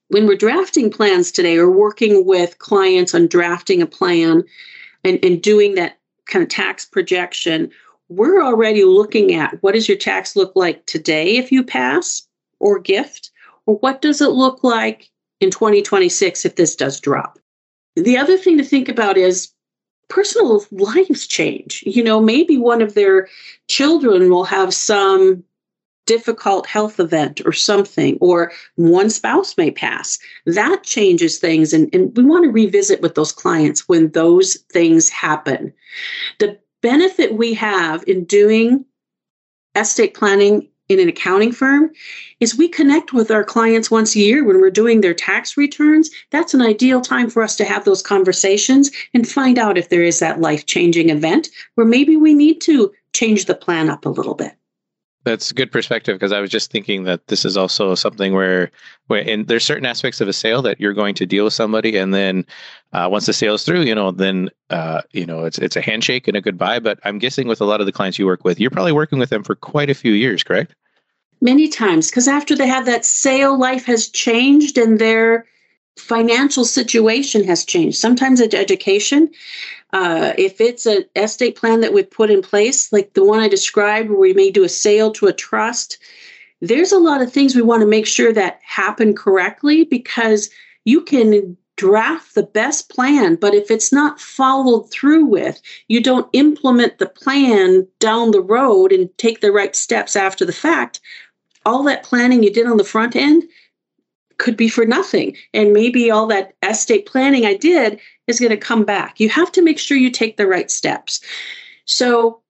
When 0.09 0.27
we're 0.27 0.37
drafting 0.37 0.91
plans 0.91 1.31
today 1.31 1.59
or 1.59 1.71
working 1.71 2.25
with 2.25 2.59
clients 2.59 3.15
on 3.15 3.27
drafting 3.27 3.83
a 3.83 3.87
plan 3.87 4.43
and, 5.05 5.23
and 5.23 5.43
doing 5.43 5.75
that 5.75 5.99
kind 6.27 6.43
of 6.43 6.49
tax 6.49 6.85
projection, 6.85 7.71
we're 8.09 8.43
already 8.43 8.85
looking 8.85 9.35
at 9.35 9.63
what 9.63 9.75
does 9.75 9.89
your 9.89 9.99
tax 9.99 10.37
look 10.37 10.53
like 10.55 10.85
today 10.87 11.37
if 11.37 11.53
you 11.53 11.63
pass 11.63 12.27
or 12.61 12.79
gift, 12.79 13.31
or 13.67 13.77
what 13.77 14.03
does 14.03 14.21
it 14.21 14.31
look 14.31 14.65
like 14.65 15.11
in 15.41 15.51
2026 15.51 16.45
if 16.45 16.57
this 16.57 16.75
does 16.75 17.01
drop. 17.01 17.39
The 17.97 18.19
other 18.19 18.37
thing 18.37 18.59
to 18.59 18.65
think 18.65 18.89
about 18.89 19.17
is 19.17 19.53
personal 20.09 20.65
lives 20.71 21.27
change. 21.27 21.83
You 21.87 22.03
know, 22.03 22.21
maybe 22.21 22.57
one 22.57 22.83
of 22.83 22.95
their 22.95 23.29
children 23.69 24.31
will 24.31 24.45
have 24.45 24.73
some 24.73 25.45
difficult 26.07 26.67
health 26.67 26.99
event 26.99 27.43
or 27.45 27.53
something, 27.53 28.17
or 28.23 28.51
one 28.77 29.11
spouse 29.11 29.57
may 29.59 29.71
pass. 29.71 30.19
That 30.47 30.83
changes 30.83 31.39
things. 31.39 31.75
And, 31.75 31.95
and 31.95 32.17
we 32.17 32.25
want 32.25 32.45
to 32.45 32.51
revisit 32.51 33.03
with 33.03 33.15
those 33.15 33.31
clients 33.31 33.87
when 33.89 34.11
those 34.13 34.57
things 34.73 35.11
happen. 35.11 35.73
The 36.39 36.59
benefit 36.83 37.35
we 37.35 37.55
have 37.55 38.05
in 38.07 38.25
doing 38.25 38.85
estate 39.75 40.15
planning 40.15 40.69
in 40.89 40.99
an 41.01 41.09
accounting 41.09 41.53
firm 41.53 41.91
is 42.41 42.57
we 42.57 42.69
connect 42.69 43.13
with 43.13 43.31
our 43.31 43.45
clients 43.45 43.91
once 43.91 44.17
a 44.17 44.21
year 44.21 44.45
when 44.45 44.61
we're 44.61 44.71
doing 44.71 45.01
their 45.01 45.15
tax 45.15 45.57
returns. 45.57 46.11
That's 46.31 46.55
an 46.55 46.63
ideal 46.63 47.01
time 47.01 47.29
for 47.29 47.43
us 47.43 47.57
to 47.57 47.65
have 47.65 47.85
those 47.85 48.03
conversations 48.03 48.91
and 49.13 49.29
find 49.29 49.59
out 49.59 49.77
if 49.77 49.91
there 49.91 50.03
is 50.03 50.19
that 50.21 50.41
life 50.41 50.67
changing 50.67 51.11
event 51.11 51.49
where 51.75 51.87
maybe 51.87 52.17
we 52.17 52.33
need 52.33 52.61
to 52.63 52.93
change 53.13 53.45
the 53.45 53.55
plan 53.55 53.91
up 53.91 54.07
a 54.07 54.11
little 54.11 54.35
bit. 54.35 54.55
That's 55.25 55.51
a 55.51 55.55
good 55.55 55.73
perspective 55.73 56.15
because 56.15 56.33
I 56.33 56.41
was 56.41 56.51
just 56.51 56.71
thinking 56.71 57.05
that 57.05 57.27
this 57.27 57.45
is 57.45 57.57
also 57.57 57.95
something 57.95 58.35
where, 58.35 58.71
where 59.09 59.29
and 59.29 59.47
there's 59.47 59.65
certain 59.65 59.85
aspects 59.85 60.21
of 60.21 60.29
a 60.29 60.33
sale 60.33 60.63
that 60.63 60.81
you're 60.81 60.95
going 60.95 61.15
to 61.17 61.27
deal 61.27 61.45
with 61.45 61.53
somebody, 61.53 61.97
and 61.97 62.15
then 62.15 62.47
uh, 62.93 63.09
once 63.11 63.27
the 63.27 63.33
sale 63.33 63.55
is 63.55 63.65
through, 63.65 63.83
you 63.83 63.95
know, 63.95 64.11
then 64.11 64.49
uh, 64.71 65.03
you 65.13 65.27
know 65.27 65.45
it's 65.45 65.59
it's 65.59 65.77
a 65.77 65.81
handshake 65.81 66.29
and 66.29 66.37
a 66.37 66.41
goodbye. 66.41 66.79
But 66.79 66.99
I'm 67.05 67.19
guessing 67.19 67.49
with 67.49 67.61
a 67.61 67.65
lot 67.65 67.81
of 67.81 67.87
the 67.87 67.93
clients 67.93 68.19
you 68.19 68.27
work 68.27 68.45
with, 68.45 68.61
you're 68.61 68.71
probably 68.71 68.93
working 68.93 69.19
with 69.19 69.31
them 69.31 69.43
for 69.43 69.55
quite 69.55 69.91
a 69.91 69.95
few 69.95 70.13
years, 70.13 70.43
correct? 70.43 70.75
Many 71.41 71.69
times, 71.69 72.11
because 72.11 72.29
after 72.29 72.57
they 72.57 72.67
have 72.67 72.87
that 72.87 73.05
sale, 73.05 73.59
life 73.59 73.85
has 73.87 74.09
changed 74.09 74.79
and 74.79 74.99
their 74.99 75.47
financial 75.99 76.65
situation 76.65 77.45
has 77.45 77.65
changed. 77.65 77.99
Sometimes 77.99 78.41
it's 78.41 78.55
education. 78.55 79.31
Uh, 79.93 80.33
if 80.37 80.61
it's 80.61 80.87
an 80.87 81.05
estate 81.17 81.57
plan 81.57 81.81
that 81.81 81.93
we've 81.93 82.11
put 82.11 82.31
in 82.31 82.43
place, 82.43 82.93
like 82.93 83.15
the 83.15 83.25
one 83.25 83.41
I 83.41 83.49
described, 83.49 84.11
where 84.11 84.19
we 84.19 84.35
may 84.35 84.51
do 84.51 84.65
a 84.65 84.69
sale 84.69 85.11
to 85.13 85.27
a 85.27 85.33
trust, 85.33 85.99
there's 86.61 86.93
a 86.93 86.99
lot 86.99 87.23
of 87.23 87.33
things 87.33 87.55
we 87.55 87.63
want 87.63 87.81
to 87.81 87.87
make 87.87 88.07
sure 88.07 88.33
that 88.33 88.61
happen 88.63 89.15
correctly 89.15 89.85
because 89.85 90.51
you 90.85 91.01
can 91.01 91.57
draft 91.77 92.35
the 92.35 92.43
best 92.43 92.91
plan, 92.91 93.37
but 93.37 93.55
if 93.55 93.71
it's 93.71 93.93
not 93.93 94.21
followed 94.21 94.91
through 94.91 95.25
with, 95.25 95.63
you 95.87 96.03
don't 96.03 96.29
implement 96.33 96.99
the 96.99 97.07
plan 97.09 97.87
down 98.01 98.33
the 98.33 98.41
road 98.41 98.93
and 98.93 99.17
take 99.17 99.41
the 99.41 99.53
right 99.53 99.77
steps 99.77 100.17
after 100.17 100.45
the 100.45 100.53
fact, 100.53 101.01
all 101.65 101.85
that 101.85 102.03
planning 102.03 102.43
you 102.43 102.53
did 102.53 102.67
on 102.67 102.79
the 102.79 102.85
front 102.85 103.15
end 103.15 103.45
could 104.39 104.57
be 104.57 104.69
for 104.69 104.87
nothing. 104.87 105.37
And 105.53 105.73
maybe 105.73 106.11
all 106.11 106.27
that 106.29 106.55
estate 106.63 107.07
planning 107.07 107.45
I 107.45 107.55
did 107.55 108.01
is 108.27 108.41
going 108.41 108.51
to 108.51 108.57
come 108.57 108.85
back. 108.85 109.21
You 109.21 109.29
have 109.29 109.53
to 109.53 109.63
make 109.63 109.79
sure 109.79 109.97
you 109.97 110.11
take 110.11 110.37
the 110.37 110.47
right 110.47 110.71
steps. 110.71 111.21
So 111.85 112.41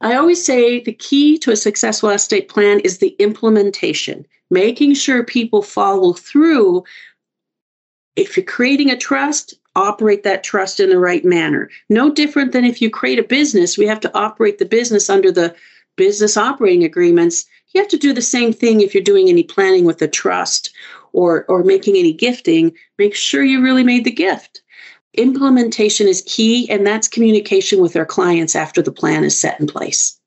I 0.00 0.16
always 0.16 0.44
say 0.44 0.80
the 0.80 0.92
key 0.92 1.38
to 1.38 1.52
a 1.52 1.56
successful 1.56 2.10
estate 2.10 2.48
plan 2.48 2.80
is 2.80 2.98
the 2.98 3.16
implementation, 3.18 4.26
making 4.50 4.94
sure 4.94 5.24
people 5.24 5.62
follow 5.62 6.12
through. 6.12 6.84
If 8.16 8.36
you're 8.36 8.44
creating 8.44 8.90
a 8.90 8.96
trust, 8.96 9.54
operate 9.74 10.22
that 10.24 10.42
trust 10.42 10.80
in 10.80 10.90
the 10.90 10.98
right 10.98 11.24
manner. 11.24 11.70
No 11.88 12.10
different 12.10 12.52
than 12.52 12.64
if 12.64 12.80
you 12.82 12.90
create 12.90 13.18
a 13.18 13.22
business, 13.22 13.78
we 13.78 13.86
have 13.86 14.00
to 14.00 14.18
operate 14.18 14.58
the 14.58 14.64
business 14.64 15.08
under 15.08 15.30
the 15.30 15.54
business 15.96 16.36
operating 16.36 16.84
agreements. 16.84 17.44
You 17.74 17.80
have 17.80 17.90
to 17.90 17.98
do 17.98 18.12
the 18.12 18.22
same 18.22 18.52
thing 18.52 18.80
if 18.80 18.94
you're 18.94 19.02
doing 19.02 19.28
any 19.28 19.42
planning 19.42 19.84
with 19.84 20.00
a 20.00 20.08
trust 20.08 20.72
or, 21.16 21.44
or 21.46 21.64
making 21.64 21.96
any 21.96 22.12
gifting. 22.12 22.72
Make 22.98 23.14
sure 23.14 23.42
you 23.42 23.62
really 23.62 23.82
made 23.82 24.04
the 24.04 24.12
gift 24.12 24.62
implementation 25.16 26.06
is 26.06 26.22
key, 26.26 26.68
and 26.70 26.86
that's 26.86 27.08
communication 27.08 27.80
with 27.80 27.96
our 27.96 28.04
clients 28.04 28.54
after 28.54 28.82
the 28.82 28.92
plan 28.92 29.24
is 29.24 29.38
set 29.38 29.58
in 29.58 29.66
place. 29.66 30.18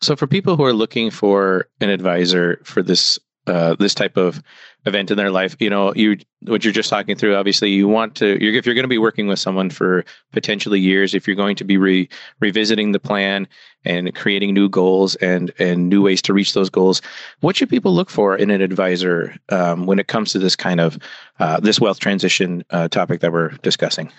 So, 0.00 0.14
for 0.14 0.26
people 0.26 0.56
who 0.56 0.64
are 0.64 0.72
looking 0.72 1.10
for 1.10 1.68
an 1.80 1.90
advisor 1.90 2.60
for 2.64 2.82
this 2.82 3.18
uh, 3.46 3.74
this 3.78 3.94
type 3.94 4.16
of 4.16 4.42
event 4.88 5.10
in 5.10 5.16
their 5.16 5.30
life, 5.30 5.56
you 5.60 5.70
know, 5.70 5.94
you 5.94 6.16
what 6.42 6.64
you're 6.64 6.72
just 6.72 6.90
talking 6.90 7.14
through. 7.16 7.36
Obviously, 7.36 7.70
you 7.70 7.86
want 7.86 8.14
to. 8.16 8.42
You're, 8.42 8.54
if 8.54 8.66
you're 8.66 8.74
going 8.74 8.84
to 8.84 8.88
be 8.88 8.98
working 8.98 9.28
with 9.28 9.38
someone 9.38 9.70
for 9.70 10.04
potentially 10.32 10.80
years, 10.80 11.14
if 11.14 11.26
you're 11.26 11.36
going 11.36 11.56
to 11.56 11.64
be 11.64 11.76
re, 11.76 12.08
revisiting 12.40 12.92
the 12.92 12.98
plan 12.98 13.46
and 13.84 14.14
creating 14.14 14.54
new 14.54 14.68
goals 14.68 15.14
and 15.16 15.52
and 15.58 15.88
new 15.88 16.02
ways 16.02 16.20
to 16.22 16.32
reach 16.32 16.54
those 16.54 16.70
goals, 16.70 17.00
what 17.40 17.56
should 17.56 17.70
people 17.70 17.94
look 17.94 18.10
for 18.10 18.36
in 18.36 18.50
an 18.50 18.60
advisor 18.60 19.36
um, 19.50 19.86
when 19.86 19.98
it 19.98 20.08
comes 20.08 20.32
to 20.32 20.38
this 20.38 20.56
kind 20.56 20.80
of 20.80 20.98
uh, 21.38 21.60
this 21.60 21.80
wealth 21.80 22.00
transition 22.00 22.64
uh, 22.70 22.88
topic 22.88 23.20
that 23.20 23.32
we're 23.32 23.50
discussing? 23.62 24.10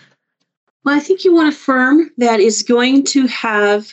Well, 0.85 0.95
I 0.95 0.99
think 0.99 1.25
you 1.25 1.33
want 1.33 1.53
a 1.53 1.57
firm 1.57 2.09
that 2.17 2.39
is 2.39 2.63
going 2.63 3.03
to 3.05 3.27
have 3.27 3.91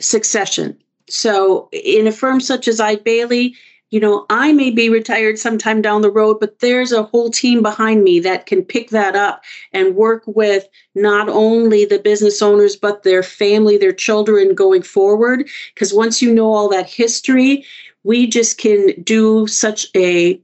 succession. 0.00 0.78
So, 1.08 1.68
in 1.72 2.06
a 2.06 2.12
firm 2.12 2.40
such 2.40 2.66
as 2.68 2.80
Eide 2.80 3.04
Bailly, 3.04 3.54
you 3.94 4.00
know, 4.00 4.26
I 4.28 4.52
may 4.52 4.72
be 4.72 4.88
retired 4.88 5.38
sometime 5.38 5.80
down 5.80 6.02
the 6.02 6.10
road, 6.10 6.40
but 6.40 6.58
there's 6.58 6.90
a 6.90 7.04
whole 7.04 7.30
team 7.30 7.62
behind 7.62 8.02
me 8.02 8.18
that 8.18 8.46
can 8.46 8.64
pick 8.64 8.90
that 8.90 9.14
up 9.14 9.44
and 9.72 9.94
work 9.94 10.24
with 10.26 10.66
not 10.96 11.28
only 11.28 11.84
the 11.84 12.00
business 12.00 12.42
owners, 12.42 12.74
but 12.74 13.04
their 13.04 13.22
family, 13.22 13.78
their 13.78 13.92
children 13.92 14.52
going 14.52 14.82
forward. 14.82 15.48
Because 15.72 15.94
once 15.94 16.20
you 16.20 16.34
know 16.34 16.52
all 16.52 16.68
that 16.70 16.90
history, 16.90 17.64
we 18.02 18.26
just 18.26 18.58
can 18.58 19.00
do 19.04 19.46
such 19.46 19.86
a 19.94 20.40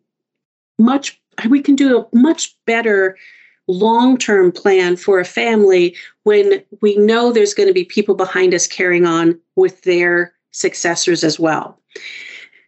much, 0.78 1.20
we 1.48 1.60
can 1.60 1.74
do 1.74 1.98
a 1.98 2.16
much 2.16 2.56
better 2.66 3.18
long 3.66 4.16
term 4.16 4.52
plan 4.52 4.94
for 4.94 5.18
a 5.18 5.24
family 5.24 5.96
when 6.22 6.62
we 6.82 6.94
know 6.98 7.32
there's 7.32 7.54
going 7.54 7.68
to 7.68 7.74
be 7.74 7.84
people 7.84 8.14
behind 8.14 8.54
us 8.54 8.68
carrying 8.68 9.06
on 9.06 9.40
with 9.56 9.82
their 9.82 10.34
successors 10.52 11.24
as 11.24 11.40
well. 11.40 11.76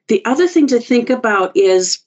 The 0.09 0.25
other 0.25 0.49
thing 0.49 0.67
to 0.69 0.81
think 0.81 1.11
about 1.11 1.57
is 1.57 2.01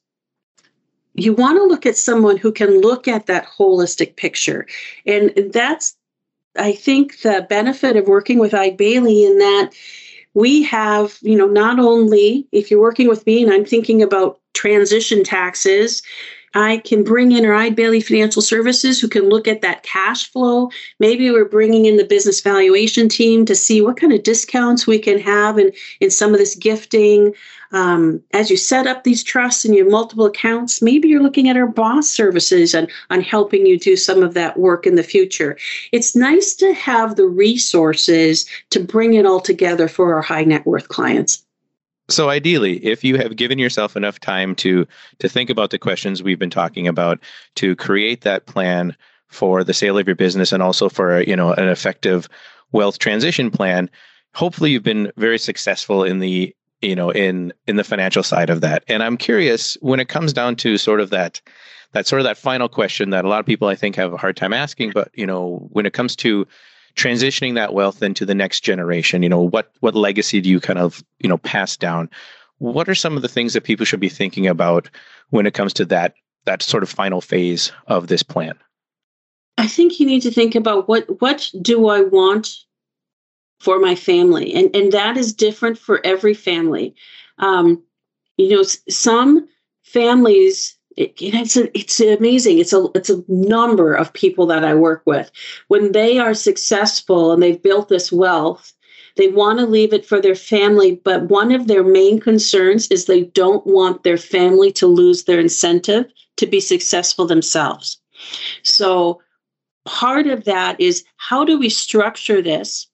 you 1.13 1.33
want 1.33 1.57
to 1.57 1.63
look 1.63 1.85
at 1.85 1.97
someone 1.97 2.37
who 2.37 2.51
can 2.51 2.81
look 2.81 3.07
at 3.07 3.25
that 3.27 3.47
holistic 3.47 4.15
picture. 4.17 4.67
And 5.05 5.31
that's, 5.53 5.95
I 6.57 6.73
think, 6.73 7.21
the 7.21 7.45
benefit 7.49 7.95
of 7.95 8.07
working 8.07 8.37
with 8.37 8.53
Eide 8.53 8.77
Bailly 8.77 9.23
in 9.25 9.37
that 9.39 9.71
we 10.33 10.63
have, 10.63 11.17
you 11.21 11.37
know, 11.37 11.47
not 11.47 11.79
only 11.79 12.45
if 12.51 12.69
you're 12.69 12.81
working 12.81 13.07
with 13.07 13.25
me 13.25 13.41
and 13.41 13.51
I'm 13.51 13.65
thinking 13.65 14.03
about 14.03 14.39
transition 14.53 15.23
taxes, 15.23 16.03
I 16.55 16.77
can 16.77 17.03
bring 17.03 17.33
in 17.33 17.45
our 17.45 17.53
Eide 17.53 17.75
Bailly 17.75 18.01
Financial 18.01 18.41
Services 18.41 18.99
who 18.99 19.09
can 19.09 19.29
look 19.29 19.47
at 19.47 19.61
that 19.61 19.83
cash 19.83 20.31
flow. 20.31 20.69
Maybe 20.99 21.29
we're 21.29 21.49
bringing 21.49 21.85
in 21.85 21.97
the 21.97 22.05
business 22.05 22.41
valuation 22.41 23.09
team 23.09 23.45
to 23.45 23.55
see 23.55 23.81
what 23.81 23.97
kind 23.97 24.13
of 24.13 24.23
discounts 24.23 24.87
we 24.87 24.99
can 24.99 25.19
have 25.19 25.57
in, 25.57 25.71
in 25.99 26.09
some 26.09 26.33
of 26.33 26.39
this 26.39 26.55
gifting. 26.55 27.33
Um, 27.75 28.23
as 28.31 28.49
you 28.49 28.55
set 28.55 28.87
up 28.87 29.03
these 29.03 29.21
trusts 29.21 29.65
and 29.65 29.75
you 29.75 29.83
have 29.83 29.91
multiple 29.91 30.25
accounts, 30.25 30.81
maybe 30.81 31.09
you're 31.09 31.21
looking 31.21 31.49
at 31.49 31.57
our 31.57 31.67
boss 31.67 32.09
services 32.09 32.73
and 32.73 32.89
on 33.09 33.19
helping 33.19 33.65
you 33.65 33.77
do 33.77 33.97
some 33.97 34.23
of 34.23 34.33
that 34.33 34.57
work 34.57 34.87
in 34.87 34.95
the 34.95 35.03
future. 35.03 35.57
It's 35.91 36.15
nice 36.15 36.55
to 36.55 36.73
have 36.73 37.17
the 37.17 37.27
resources 37.27 38.45
to 38.69 38.79
bring 38.79 39.15
it 39.15 39.25
all 39.25 39.41
together 39.41 39.89
for 39.89 40.13
our 40.13 40.21
high 40.21 40.45
net 40.45 40.65
worth 40.65 40.87
clients. 40.87 41.45
So 42.07 42.29
ideally, 42.29 42.77
if 42.77 43.03
you 43.03 43.17
have 43.17 43.35
given 43.35 43.59
yourself 43.59 43.97
enough 43.97 44.21
time 44.21 44.55
to 44.55 44.87
to 45.19 45.27
think 45.27 45.49
about 45.49 45.71
the 45.71 45.79
questions 45.79 46.23
we've 46.23 46.39
been 46.39 46.49
talking 46.49 46.87
about, 46.87 47.19
to 47.55 47.75
create 47.75 48.21
that 48.21 48.45
plan 48.45 48.95
for 49.27 49.65
the 49.65 49.73
sale 49.73 49.97
of 49.97 50.07
your 50.07 50.15
business 50.15 50.53
and 50.53 50.63
also 50.63 50.87
for 50.87 51.21
you 51.23 51.35
know 51.35 51.51
an 51.51 51.67
effective 51.67 52.29
wealth 52.71 52.99
transition 52.99 53.51
plan, 53.51 53.89
hopefully 54.33 54.71
you've 54.71 54.83
been 54.83 55.11
very 55.17 55.39
successful 55.39 56.05
in 56.05 56.19
the 56.19 56.55
you 56.85 56.95
know 56.95 57.09
in 57.09 57.53
in 57.67 57.75
the 57.75 57.83
financial 57.83 58.23
side 58.23 58.49
of 58.49 58.61
that. 58.61 58.83
And 58.87 59.03
I'm 59.03 59.17
curious 59.17 59.77
when 59.81 59.99
it 59.99 60.09
comes 60.09 60.33
down 60.33 60.55
to 60.57 60.77
sort 60.77 61.01
of 61.01 61.09
that 61.09 61.41
that 61.93 62.07
sort 62.07 62.19
of 62.19 62.25
that 62.25 62.37
final 62.37 62.67
question 62.69 63.09
that 63.11 63.25
a 63.25 63.29
lot 63.29 63.39
of 63.39 63.45
people 63.45 63.67
I 63.67 63.75
think 63.75 63.95
have 63.95 64.13
a 64.13 64.17
hard 64.17 64.37
time 64.37 64.53
asking, 64.53 64.91
but 64.93 65.09
you 65.13 65.25
know 65.25 65.67
when 65.71 65.85
it 65.85 65.93
comes 65.93 66.15
to 66.17 66.47
transitioning 66.95 67.55
that 67.55 67.73
wealth 67.73 68.01
into 68.01 68.25
the 68.25 68.35
next 68.35 68.61
generation 68.61 69.21
you 69.21 69.29
know 69.29 69.41
what 69.41 69.71
what 69.81 69.95
legacy 69.95 70.39
do 70.41 70.49
you 70.49 70.59
kind 70.59 70.79
of 70.79 71.03
you 71.19 71.29
know 71.29 71.37
pass 71.37 71.75
down 71.75 72.09
what 72.59 72.87
are 72.87 72.95
some 72.95 73.15
of 73.17 73.21
the 73.21 73.27
things 73.27 73.53
that 73.53 73.65
people 73.65 73.85
should 73.85 73.99
be 73.99 74.09
thinking 74.09 74.47
about 74.47 74.89
when 75.29 75.45
it 75.45 75.53
comes 75.53 75.73
to 75.73 75.85
that 75.85 76.13
that 76.45 76.61
sort 76.61 76.83
of 76.83 76.89
final 76.89 77.19
phase 77.19 77.71
of 77.87 78.07
this 78.07 78.23
plan 78.23 78.57
i 79.57 79.67
think 79.67 79.99
you 79.99 80.05
need 80.05 80.21
to 80.21 80.31
think 80.31 80.55
about 80.55 80.87
what 80.87 81.05
what 81.19 81.51
do 81.61 81.89
i 81.89 82.01
want 82.01 82.64
for 83.59 83.79
my 83.79 83.95
family 83.95 84.53
and 84.53 84.75
and 84.75 84.91
that 84.91 85.17
is 85.17 85.33
different 85.33 85.77
for 85.77 86.05
every 86.05 86.33
family 86.33 86.95
um 87.39 87.81
you 88.37 88.49
know 88.49 88.63
some 88.89 89.47
families 89.83 90.77
it, 90.97 91.13
it's 91.17 91.57
a, 91.57 91.77
it's 91.77 91.99
amazing. 91.99 92.59
It's 92.59 92.73
a 92.73 92.87
it's 92.95 93.09
a 93.09 93.23
number 93.27 93.93
of 93.93 94.13
people 94.13 94.45
that 94.47 94.63
I 94.63 94.73
work 94.73 95.03
with. 95.05 95.29
When 95.67 95.91
they 95.91 96.19
are 96.19 96.33
successful 96.33 97.31
and 97.31 97.43
they've 97.43 97.61
built 97.61 97.89
this 97.89 98.11
wealth, 98.11 98.73
they 99.17 99.27
want 99.27 99.59
to 99.59 99.65
leave 99.65 99.93
it 99.93 100.05
for 100.05 100.21
their 100.21 100.35
family, 100.35 101.01
but 101.03 101.23
one 101.23 101.51
of 101.51 101.67
their 101.67 101.83
main 101.83 102.19
concerns 102.19 102.87
is 102.87 103.05
they 103.05 103.23
don't 103.23 103.65
want 103.65 104.03
their 104.03 104.17
family 104.17 104.71
to 104.73 104.87
lose 104.87 105.23
their 105.23 105.39
incentive 105.39 106.05
to 106.37 106.45
be 106.45 106.59
successful 106.59 107.25
themselves. 107.25 107.97
So 108.63 109.21
part 109.85 110.27
of 110.27 110.43
that 110.45 110.79
is 110.79 111.03
how 111.17 111.45
do 111.45 111.57
we 111.57 111.69
structure 111.69 112.41
this 112.41 112.87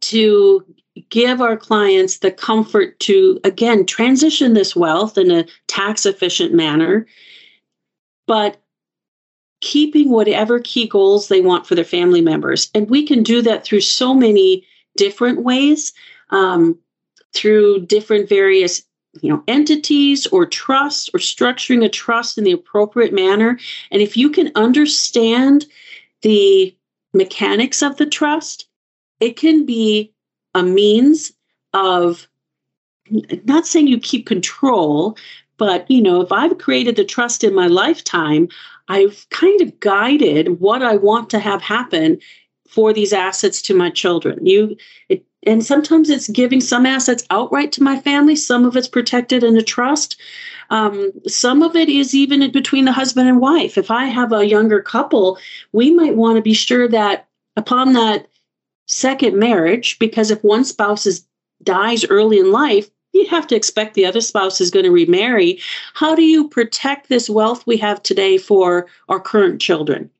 to 0.00 0.64
give 1.10 1.40
our 1.40 1.56
clients 1.56 2.18
the 2.18 2.30
comfort 2.30 2.98
to, 3.00 3.40
again, 3.44 3.86
transition 3.86 4.54
this 4.54 4.74
wealth 4.74 5.16
in 5.16 5.30
a 5.30 5.46
tax 5.66 6.04
efficient 6.06 6.52
manner, 6.52 7.06
but 8.26 8.60
keeping 9.60 10.10
whatever 10.10 10.60
key 10.60 10.86
goals 10.86 11.28
they 11.28 11.40
want 11.40 11.66
for 11.66 11.74
their 11.74 11.84
family 11.84 12.20
members. 12.20 12.70
And 12.74 12.88
we 12.88 13.06
can 13.06 13.22
do 13.22 13.42
that 13.42 13.64
through 13.64 13.80
so 13.80 14.14
many 14.14 14.64
different 14.96 15.42
ways, 15.42 15.92
um, 16.30 16.78
through 17.32 17.86
different 17.86 18.28
various 18.28 18.82
you 19.22 19.30
know 19.30 19.42
entities 19.48 20.26
or 20.28 20.46
trusts 20.46 21.08
or 21.14 21.18
structuring 21.18 21.84
a 21.84 21.88
trust 21.88 22.38
in 22.38 22.44
the 22.44 22.52
appropriate 22.52 23.12
manner 23.12 23.58
and 23.90 24.02
if 24.02 24.16
you 24.16 24.30
can 24.30 24.52
understand 24.54 25.66
the 26.22 26.74
mechanics 27.14 27.82
of 27.82 27.96
the 27.96 28.06
trust 28.06 28.67
it 29.20 29.36
can 29.36 29.66
be 29.66 30.12
a 30.54 30.62
means 30.62 31.32
of 31.72 32.28
not 33.44 33.66
saying 33.66 33.86
you 33.86 33.98
keep 33.98 34.26
control, 34.26 35.16
but 35.56 35.90
you 35.90 36.02
know, 36.02 36.20
if 36.20 36.30
I've 36.30 36.58
created 36.58 36.96
the 36.96 37.04
trust 37.04 37.42
in 37.42 37.54
my 37.54 37.66
lifetime, 37.66 38.48
I've 38.88 39.26
kind 39.30 39.60
of 39.60 39.78
guided 39.80 40.60
what 40.60 40.82
I 40.82 40.96
want 40.96 41.30
to 41.30 41.38
have 41.38 41.62
happen 41.62 42.18
for 42.68 42.92
these 42.92 43.12
assets 43.12 43.62
to 43.62 43.74
my 43.74 43.90
children. 43.90 44.44
You 44.44 44.76
it, 45.08 45.24
and 45.46 45.64
sometimes 45.64 46.10
it's 46.10 46.28
giving 46.28 46.60
some 46.60 46.84
assets 46.84 47.24
outright 47.30 47.72
to 47.72 47.82
my 47.82 47.98
family. 48.00 48.36
Some 48.36 48.64
of 48.64 48.76
it's 48.76 48.88
protected 48.88 49.44
in 49.44 49.56
a 49.56 49.62
trust. 49.62 50.20
Um, 50.70 51.12
some 51.26 51.62
of 51.62 51.76
it 51.76 51.88
is 51.88 52.14
even 52.14 52.50
between 52.50 52.84
the 52.84 52.92
husband 52.92 53.28
and 53.28 53.40
wife. 53.40 53.78
If 53.78 53.90
I 53.90 54.06
have 54.06 54.32
a 54.32 54.46
younger 54.46 54.82
couple, 54.82 55.38
we 55.72 55.94
might 55.94 56.16
want 56.16 56.36
to 56.36 56.42
be 56.42 56.54
sure 56.54 56.88
that 56.88 57.28
upon 57.56 57.94
that 57.94 58.26
second 58.88 59.36
marriage 59.36 59.98
because 59.98 60.30
if 60.30 60.42
one 60.42 60.64
spouse 60.64 61.06
is, 61.06 61.24
dies 61.62 62.04
early 62.06 62.38
in 62.38 62.50
life, 62.50 62.90
you 63.12 63.26
have 63.26 63.46
to 63.48 63.56
expect 63.56 63.94
the 63.94 64.06
other 64.06 64.20
spouse 64.20 64.60
is 64.60 64.70
going 64.70 64.84
to 64.84 64.90
remarry. 64.90 65.60
How 65.94 66.14
do 66.14 66.22
you 66.22 66.48
protect 66.48 67.08
this 67.08 67.30
wealth 67.30 67.66
we 67.66 67.76
have 67.78 68.02
today 68.02 68.38
for 68.38 68.86
our 69.08 69.20
current 69.20 69.60
children? 69.60 70.10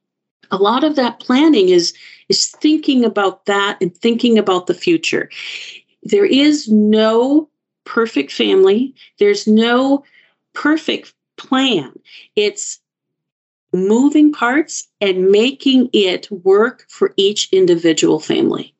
A 0.50 0.56
lot 0.56 0.84
of 0.84 0.96
that 0.96 1.20
planning 1.20 1.68
is 1.68 1.92
is 2.28 2.46
thinking 2.46 3.04
about 3.04 3.46
that 3.46 3.78
and 3.80 3.94
thinking 3.96 4.38
about 4.38 4.66
the 4.66 4.74
future. 4.74 5.30
There 6.02 6.24
is 6.24 6.68
no 6.68 7.48
perfect 7.84 8.32
family. 8.32 8.94
There's 9.18 9.46
no 9.46 10.04
perfect 10.54 11.14
plan. 11.36 11.92
It's 12.36 12.80
moving 13.72 14.32
parts 14.32 14.86
and 15.00 15.30
making 15.30 15.90
it 15.92 16.30
work 16.30 16.86
for 16.88 17.12
each 17.16 17.48
individual 17.52 18.20
family. 18.20 18.74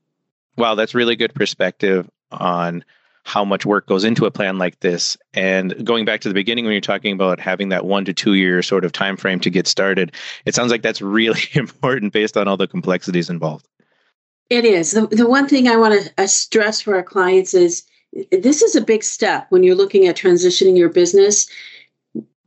Wow, 0.57 0.74
that's 0.74 0.94
really 0.94 1.16
good 1.16 1.35
perspective 1.35 2.09
on 2.31 2.85
how 3.24 3.44
much 3.44 3.66
work 3.66 3.87
goes 3.87 4.05
into 4.05 4.24
a 4.24 4.31
plan 4.31 4.57
like 4.57 4.81
this. 4.81 5.16
And 5.35 5.85
going 5.85 6.07
back 6.07 6.20
to 6.22 6.29
the 6.29 6.35
beginning 6.35 6.64
when 6.64 6.72
you're 6.72 6.81
talking 6.81 7.12
about 7.12 7.38
having 7.38 7.68
that 7.68 7.85
one 7.85 8.05
to 8.07 8.14
two 8.14 8.35
year 8.35 8.62
sort 8.62 8.85
of 8.85 8.92
time 8.92 9.16
frame 9.16 9.40
to 9.40 9.51
get 9.51 9.66
started, 9.66 10.12
it 10.46 10.55
sounds 10.55 10.70
like 10.70 10.83
that's 10.83 11.03
really 11.03 11.42
important 11.53 12.12
based 12.12 12.37
on 12.37 12.48
all 12.48 12.57
the 12.57 12.66
complexities 12.66 13.29
involved. 13.29 13.68
It 14.48 14.64
is. 14.64 14.92
The, 14.92 15.07
the 15.09 15.29
one 15.29 15.46
thing 15.46 15.68
I 15.68 15.77
want 15.77 16.03
to 16.03 16.12
uh, 16.16 16.27
stress 16.27 16.81
for 16.81 16.96
our 16.96 17.03
clients 17.03 17.53
is 17.53 17.85
this 18.33 18.62
is 18.62 18.74
a 18.74 18.81
big 18.81 19.05
step 19.05 19.46
when 19.51 19.62
you're 19.62 19.74
looking 19.74 20.07
at 20.07 20.16
transitioning 20.16 20.79
your 20.79 20.88
business 20.88 21.46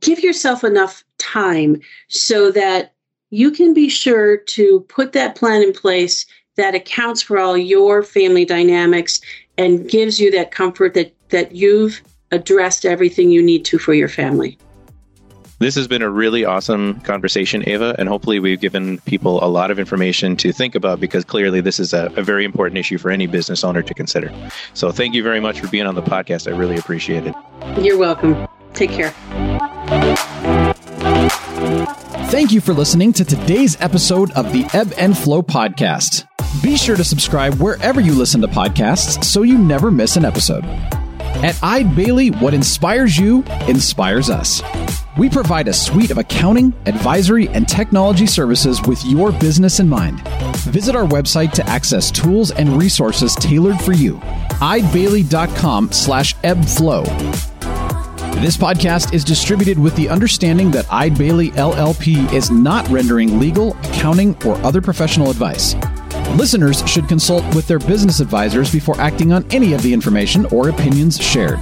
give 0.02 0.20
yourself 0.20 0.62
enough 0.64 1.04
time 1.32 1.80
so 2.08 2.50
that 2.52 2.92
you 3.30 3.50
can 3.50 3.72
be 3.72 3.88
sure 3.88 4.36
to 4.36 4.80
put 4.88 5.12
that 5.12 5.34
plan 5.34 5.62
in 5.62 5.72
place 5.72 6.26
that 6.56 6.74
accounts 6.74 7.22
for 7.22 7.38
all 7.38 7.56
your 7.56 8.02
family 8.02 8.44
dynamics 8.44 9.20
and 9.56 9.88
gives 9.88 10.20
you 10.20 10.30
that 10.30 10.50
comfort 10.50 10.94
that 10.94 11.14
that 11.30 11.52
you've 11.52 12.02
addressed 12.30 12.84
everything 12.84 13.30
you 13.30 13.42
need 13.42 13.64
to 13.64 13.78
for 13.78 13.94
your 13.94 14.08
family. 14.08 14.58
This 15.58 15.76
has 15.76 15.86
been 15.86 16.02
a 16.02 16.10
really 16.10 16.44
awesome 16.44 17.00
conversation, 17.02 17.62
Ava, 17.68 17.94
and 17.96 18.08
hopefully 18.08 18.40
we've 18.40 18.60
given 18.60 18.98
people 19.02 19.42
a 19.44 19.46
lot 19.46 19.70
of 19.70 19.78
information 19.78 20.34
to 20.38 20.52
think 20.52 20.74
about 20.74 20.98
because 20.98 21.24
clearly 21.24 21.60
this 21.60 21.78
is 21.78 21.92
a, 21.92 22.12
a, 22.16 22.22
very 22.22 22.44
important 22.44 22.78
issue 22.78 22.98
for 22.98 23.12
any 23.12 23.28
business 23.28 23.62
owner 23.62 23.80
to 23.80 23.94
consider. 23.94 24.32
So 24.74 24.90
thank 24.90 25.14
you 25.14 25.22
very 25.22 25.38
much 25.38 25.60
for 25.60 25.68
being 25.68 25.86
on 25.86 25.94
the 25.94 26.02
podcast. 26.02 26.52
I 26.52 26.56
really 26.56 26.76
appreciate 26.76 27.26
it. 27.26 27.34
You're 27.80 27.98
welcome. 27.98 28.48
Take 28.74 28.90
care. 28.90 29.14
Thank 32.30 32.50
you 32.50 32.60
for 32.60 32.72
listening 32.72 33.12
to 33.12 33.24
today's 33.24 33.80
episode 33.80 34.30
of 34.32 34.52
the 34.52 34.66
Ebb 34.72 34.92
and 34.96 35.16
Flow 35.16 35.42
podcast. 35.42 36.26
Be 36.62 36.76
sure 36.76 36.96
to 36.96 37.04
subscribe 37.04 37.54
wherever 37.54 38.00
you 38.00 38.14
listen 38.14 38.40
to 38.40 38.48
podcasts 38.48 39.22
so 39.22 39.42
you 39.42 39.58
never 39.58 39.90
miss 39.90 40.16
an 40.16 40.24
episode. 40.24 40.64
At 40.64 41.58
Eide 41.62 41.94
Bailly, 41.94 42.30
what 42.30 42.54
inspires 42.54 43.16
you 43.16 43.44
inspires 43.68 44.28
us. 44.28 44.62
We 45.18 45.28
provide 45.28 45.68
a 45.68 45.72
suite 45.72 46.10
of 46.10 46.18
accounting, 46.18 46.72
advisory, 46.86 47.48
and 47.50 47.68
technology 47.68 48.26
services 48.26 48.80
with 48.82 49.04
your 49.04 49.30
business 49.30 49.78
in 49.78 49.88
mind. 49.88 50.26
Visit 50.58 50.96
our 50.96 51.06
website 51.06 51.52
to 51.52 51.68
access 51.68 52.10
tools 52.10 52.50
and 52.50 52.78
resources 52.78 53.34
tailored 53.36 53.80
for 53.80 53.92
you. 53.92 54.14
eidebailly.com 54.60 55.92
slash 55.92 56.34
ebbflow. 56.38 57.51
This 58.40 58.56
podcast 58.56 59.14
is 59.14 59.24
distributed 59.24 59.78
with 59.78 59.94
the 59.94 60.08
understanding 60.08 60.70
that 60.72 60.86
Eide 60.92 61.16
Bailly 61.16 61.50
LLP 61.52 62.32
is 62.32 62.50
not 62.50 62.88
rendering 62.88 63.38
legal, 63.38 63.74
accounting, 63.84 64.36
or 64.44 64.56
other 64.64 64.80
professional 64.80 65.30
advice. 65.30 65.76
Listeners 66.36 66.82
should 66.88 67.06
consult 67.08 67.44
with 67.54 67.68
their 67.68 67.78
business 67.78 68.18
advisors 68.20 68.72
before 68.72 69.00
acting 69.00 69.32
on 69.32 69.44
any 69.52 69.74
of 69.74 69.82
the 69.82 69.92
information 69.92 70.46
or 70.46 70.68
opinions 70.70 71.20
shared. 71.22 71.60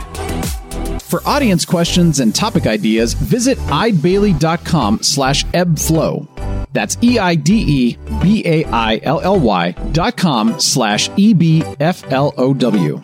For 1.03 1.21
audience 1.27 1.65
questions 1.67 2.21
and 2.21 2.35
topic 2.35 2.67
ideas, 2.67 3.13
visit 3.15 3.59
eidebailly.com 3.59 5.03
slash 5.03 5.45
ebbflow. 5.47 6.27
That's 6.73 6.97
E-I-D-E-B-A-I-L-L-Y 7.03 8.01
dot 9.93 10.17
com 10.17 10.61
slash 10.61 11.11
E-B-F-L-O-W. 11.17 13.03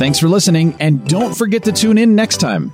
Thanks 0.00 0.18
for 0.18 0.30
listening, 0.30 0.74
and 0.80 1.06
don't 1.06 1.36
forget 1.36 1.64
to 1.64 1.72
tune 1.72 1.98
in 1.98 2.14
next 2.14 2.38
time. 2.38 2.72